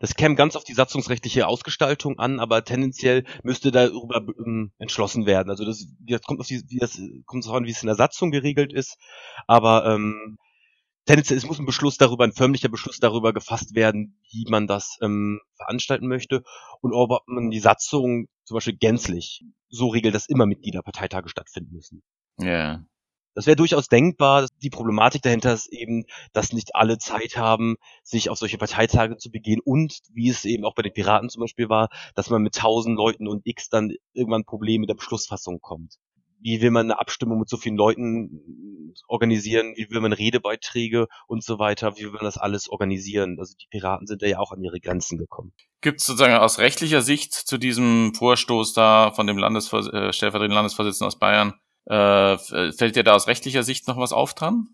Das 0.00 0.14
käme 0.14 0.34
ganz 0.34 0.56
auf 0.56 0.64
die 0.64 0.74
satzungsrechtliche 0.74 1.46
Ausgestaltung 1.46 2.18
an, 2.18 2.40
aber 2.40 2.64
tendenziell 2.64 3.24
müsste 3.42 3.70
darüber 3.70 4.22
ähm, 4.38 4.72
entschlossen 4.78 5.26
werden. 5.26 5.50
Also 5.50 5.64
das, 5.64 5.86
das 6.00 6.22
kommt 6.22 6.40
auf 6.40 6.46
die, 6.46 6.62
wie 6.68 6.78
das 6.78 7.00
kommt 7.24 7.44
darauf 7.44 7.58
an, 7.58 7.66
wie 7.66 7.70
es 7.70 7.82
in 7.82 7.86
der 7.86 7.96
Satzung 7.96 8.30
geregelt 8.30 8.72
ist. 8.72 8.98
Aber 9.46 9.86
ähm, 9.86 10.38
tendenziell, 11.06 11.38
es 11.38 11.46
muss 11.46 11.58
ein 11.58 11.66
Beschluss 11.66 11.96
darüber, 11.96 12.24
ein 12.24 12.32
förmlicher 12.32 12.68
Beschluss 12.68 12.98
darüber 12.98 13.32
gefasst 13.32 13.74
werden, 13.74 14.20
wie 14.30 14.44
man 14.48 14.66
das 14.66 14.98
ähm, 15.00 15.40
veranstalten 15.56 16.08
möchte 16.08 16.42
und 16.80 16.92
ob 16.92 17.22
man 17.26 17.50
die 17.50 17.60
Satzung 17.60 18.26
zum 18.44 18.56
Beispiel 18.56 18.76
gänzlich 18.76 19.44
so 19.68 19.88
regelt, 19.88 20.14
dass 20.14 20.28
immer 20.28 20.46
Mitgliederparteitage 20.46 21.28
stattfinden 21.28 21.74
müssen. 21.74 22.02
Ja. 22.38 22.84
Das 23.36 23.46
wäre 23.46 23.54
durchaus 23.54 23.88
denkbar. 23.88 24.48
Die 24.62 24.70
Problematik 24.70 25.20
dahinter 25.22 25.52
ist 25.52 25.70
eben, 25.72 26.04
dass 26.32 26.52
nicht 26.52 26.74
alle 26.74 26.98
Zeit 26.98 27.36
haben, 27.36 27.76
sich 28.02 28.30
auf 28.30 28.38
solche 28.38 28.58
Parteitage 28.58 29.18
zu 29.18 29.30
begehen 29.30 29.60
und, 29.62 30.00
wie 30.12 30.30
es 30.30 30.44
eben 30.46 30.64
auch 30.64 30.74
bei 30.74 30.82
den 30.82 30.94
Piraten 30.94 31.28
zum 31.28 31.42
Beispiel 31.42 31.68
war, 31.68 31.90
dass 32.14 32.30
man 32.30 32.42
mit 32.42 32.54
tausend 32.54 32.96
Leuten 32.96 33.28
und 33.28 33.46
X 33.46 33.68
dann 33.68 33.92
irgendwann 34.14 34.44
Probleme 34.44 34.80
mit 34.80 34.88
der 34.88 34.94
Beschlussfassung 34.94 35.60
kommt 35.60 35.98
wie 36.40 36.60
will 36.60 36.70
man 36.70 36.86
eine 36.86 37.00
Abstimmung 37.00 37.40
mit 37.40 37.48
so 37.48 37.56
vielen 37.56 37.76
Leuten 37.76 38.94
organisieren, 39.08 39.74
wie 39.76 39.90
will 39.90 40.00
man 40.00 40.12
Redebeiträge 40.12 41.08
und 41.26 41.42
so 41.42 41.58
weiter, 41.58 41.96
wie 41.96 42.04
will 42.04 42.12
man 42.12 42.24
das 42.24 42.38
alles 42.38 42.68
organisieren. 42.68 43.36
Also 43.38 43.54
die 43.60 43.66
Piraten 43.68 44.06
sind 44.06 44.22
da 44.22 44.26
ja 44.26 44.38
auch 44.38 44.52
an 44.52 44.62
ihre 44.62 44.80
Grenzen 44.80 45.18
gekommen. 45.18 45.52
Gibt 45.80 46.00
es 46.00 46.06
sozusagen 46.06 46.34
aus 46.34 46.58
rechtlicher 46.58 47.02
Sicht 47.02 47.32
zu 47.32 47.58
diesem 47.58 48.14
Vorstoß 48.14 48.74
da 48.74 49.12
von 49.12 49.26
dem 49.26 49.38
Landesvors 49.38 49.88
äh, 49.88 50.12
stellvertretenden 50.12 50.54
Landesvorsitzenden 50.54 51.08
aus 51.08 51.18
Bayern, 51.18 51.54
äh, 51.86 52.36
fällt 52.72 52.96
dir 52.96 53.04
da 53.04 53.14
aus 53.14 53.26
rechtlicher 53.26 53.62
Sicht 53.62 53.88
noch 53.88 53.96
was 53.96 54.12
auf 54.12 54.34
dran? 54.34 54.68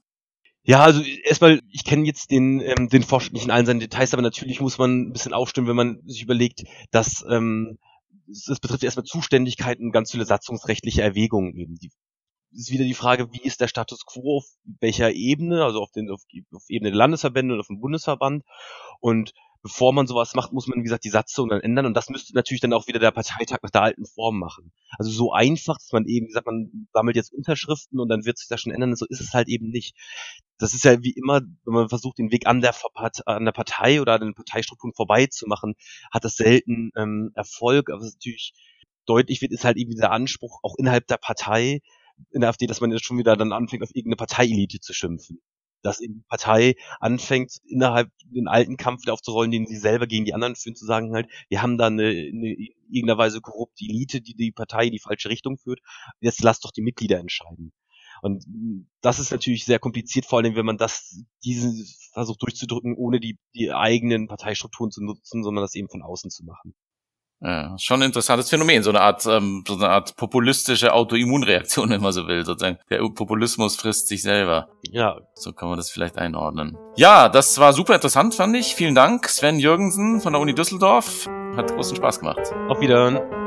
Ja, 0.64 0.84
also 0.84 1.02
erstmal, 1.24 1.60
ich 1.70 1.84
kenne 1.84 2.06
jetzt 2.06 2.30
den, 2.30 2.60
ähm, 2.60 2.88
den 2.88 3.02
Vorschlag 3.02 3.32
nicht 3.32 3.44
in 3.44 3.50
allen 3.50 3.66
seinen 3.66 3.80
Details, 3.80 4.12
aber 4.12 4.22
natürlich 4.22 4.60
muss 4.60 4.78
man 4.78 5.08
ein 5.08 5.12
bisschen 5.12 5.32
aufstimmen, 5.32 5.66
wenn 5.66 5.76
man 5.76 6.02
sich 6.06 6.22
überlegt, 6.22 6.62
dass 6.92 7.24
ähm, 7.28 7.78
es 8.30 8.60
betrifft 8.60 8.84
erstmal 8.84 9.04
Zuständigkeiten 9.04 9.86
und 9.86 9.92
ganz 9.92 10.12
viele 10.12 10.24
satzungsrechtliche 10.24 11.02
Erwägungen 11.02 11.56
eben. 11.56 11.74
Die, 11.76 11.90
ist 12.54 12.70
wieder 12.70 12.84
die 12.84 12.94
Frage, 12.94 13.32
wie 13.32 13.42
ist 13.42 13.60
der 13.60 13.68
Status 13.68 14.04
quo 14.06 14.38
auf 14.38 14.44
welcher 14.80 15.12
Ebene, 15.12 15.64
also 15.64 15.80
auf, 15.80 15.90
den, 15.90 16.10
auf, 16.10 16.22
auf 16.52 16.64
Ebene 16.68 16.90
der 16.90 16.98
Landesverbände 16.98 17.54
und 17.54 17.60
auf 17.60 17.68
dem 17.68 17.80
Bundesverband. 17.80 18.44
Und 19.00 19.32
bevor 19.62 19.92
man 19.92 20.06
sowas 20.06 20.34
macht, 20.34 20.52
muss 20.52 20.66
man, 20.66 20.80
wie 20.80 20.82
gesagt, 20.82 21.04
die 21.04 21.10
Satzung 21.10 21.48
dann 21.48 21.60
ändern 21.60 21.86
und 21.86 21.94
das 21.94 22.08
müsste 22.08 22.34
natürlich 22.34 22.60
dann 22.60 22.72
auch 22.72 22.88
wieder 22.88 22.98
der 22.98 23.12
Parteitag 23.12 23.58
nach 23.62 23.70
der 23.70 23.82
alten 23.82 24.06
Form 24.06 24.38
machen. 24.38 24.72
Also 24.98 25.10
so 25.10 25.32
einfach, 25.32 25.78
dass 25.78 25.92
man 25.92 26.04
eben, 26.06 26.26
wie 26.26 26.30
gesagt, 26.30 26.46
man 26.46 26.88
sammelt 26.92 27.16
jetzt 27.16 27.32
Unterschriften 27.32 28.00
und 28.00 28.08
dann 28.08 28.24
wird 28.24 28.38
sich 28.38 28.48
das 28.48 28.60
schon 28.60 28.72
ändern, 28.72 28.96
so 28.96 29.06
ist 29.08 29.20
es 29.20 29.32
halt 29.32 29.48
eben 29.48 29.68
nicht. 29.70 29.96
Das 30.58 30.74
ist 30.74 30.84
ja 30.84 31.02
wie 31.02 31.12
immer, 31.12 31.40
wenn 31.64 31.74
man 31.74 31.88
versucht, 31.88 32.18
den 32.18 32.32
Weg 32.32 32.46
an 32.46 32.60
der, 32.60 32.74
an 33.26 33.44
der 33.44 33.52
Partei 33.52 34.00
oder 34.00 34.14
an 34.14 34.20
den 34.20 34.34
Parteistrukturen 34.34 34.94
vorbeizumachen, 34.94 35.74
hat 36.12 36.24
das 36.24 36.36
selten 36.36 36.90
ähm, 36.96 37.30
Erfolg, 37.34 37.90
aber 37.90 38.02
es 38.02 38.14
natürlich 38.14 38.54
deutlich 39.06 39.40
wird, 39.42 39.52
ist 39.52 39.64
halt 39.64 39.76
eben 39.76 39.94
der 39.96 40.12
Anspruch 40.12 40.58
auch 40.62 40.74
innerhalb 40.76 41.06
der 41.06 41.16
Partei, 41.16 41.80
in 42.30 42.40
der 42.40 42.50
AfD, 42.50 42.66
dass 42.66 42.80
man 42.80 42.92
jetzt 42.92 43.04
schon 43.04 43.18
wieder 43.18 43.36
dann 43.36 43.52
anfängt, 43.52 43.82
auf 43.82 43.94
irgendeine 43.94 44.16
Parteielite 44.16 44.80
zu 44.80 44.92
schimpfen 44.92 45.40
dass 45.82 46.00
eben 46.00 46.14
die 46.14 46.24
Partei 46.28 46.74
anfängt, 47.00 47.58
innerhalb 47.66 48.10
den 48.24 48.48
alten 48.48 48.76
Kampf 48.76 49.02
wieder 49.02 49.12
aufzurollen, 49.12 49.50
den 49.50 49.66
sie 49.66 49.76
selber 49.76 50.06
gegen 50.06 50.24
die 50.24 50.34
anderen 50.34 50.56
führen, 50.56 50.76
zu 50.76 50.86
sagen 50.86 51.12
halt, 51.12 51.28
wir 51.48 51.62
haben 51.62 51.78
da 51.78 51.86
eine, 51.86 52.08
eine 52.08 52.56
irgendeiner 52.88 53.18
Weise 53.18 53.40
korrupte 53.40 53.84
Elite, 53.84 54.20
die 54.20 54.34
die 54.34 54.52
Partei 54.52 54.86
in 54.86 54.92
die 54.92 54.98
falsche 54.98 55.28
Richtung 55.28 55.58
führt. 55.58 55.80
Jetzt 56.20 56.42
lasst 56.42 56.64
doch 56.64 56.70
die 56.70 56.82
Mitglieder 56.82 57.18
entscheiden. 57.18 57.72
Und 58.22 58.44
das 59.00 59.18
ist 59.18 59.32
natürlich 59.32 59.64
sehr 59.64 59.80
kompliziert, 59.80 60.26
vor 60.26 60.38
allem 60.38 60.54
wenn 60.54 60.66
man 60.66 60.76
das, 60.76 61.24
diesen 61.44 61.84
versucht 62.12 62.40
durchzudrücken, 62.42 62.94
ohne 62.96 63.18
die, 63.18 63.36
die 63.54 63.72
eigenen 63.72 64.28
Parteistrukturen 64.28 64.92
zu 64.92 65.02
nutzen, 65.02 65.42
sondern 65.42 65.62
das 65.62 65.74
eben 65.74 65.88
von 65.88 66.02
außen 66.02 66.30
zu 66.30 66.44
machen. 66.44 66.74
Ja, 67.42 67.76
schon 67.78 68.00
ein 68.00 68.06
interessantes 68.06 68.50
Phänomen, 68.50 68.82
so 68.82 68.90
eine 68.90 69.00
Art, 69.00 69.26
ähm, 69.26 69.64
so 69.66 69.74
eine 69.74 69.88
Art 69.88 70.16
populistische 70.16 70.92
Autoimmunreaktion, 70.92 71.90
wenn 71.90 72.00
man 72.00 72.12
so 72.12 72.26
will, 72.28 72.44
sozusagen. 72.44 72.78
Der 72.88 72.98
Populismus 72.98 73.76
frisst 73.76 74.08
sich 74.08 74.22
selber. 74.22 74.68
Ja. 74.82 75.16
So 75.34 75.52
kann 75.52 75.68
man 75.68 75.76
das 75.76 75.90
vielleicht 75.90 76.18
einordnen. 76.18 76.76
Ja, 76.96 77.28
das 77.28 77.58
war 77.58 77.72
super 77.72 77.94
interessant, 77.94 78.34
fand 78.34 78.56
ich. 78.56 78.74
Vielen 78.74 78.94
Dank, 78.94 79.28
Sven 79.28 79.58
Jürgensen 79.58 80.20
von 80.20 80.32
der 80.32 80.40
Uni 80.40 80.54
Düsseldorf. 80.54 81.28
Hat 81.56 81.74
großen 81.74 81.96
Spaß 81.96 82.20
gemacht. 82.20 82.40
Auf 82.68 82.80
Wiedersehen. 82.80 83.41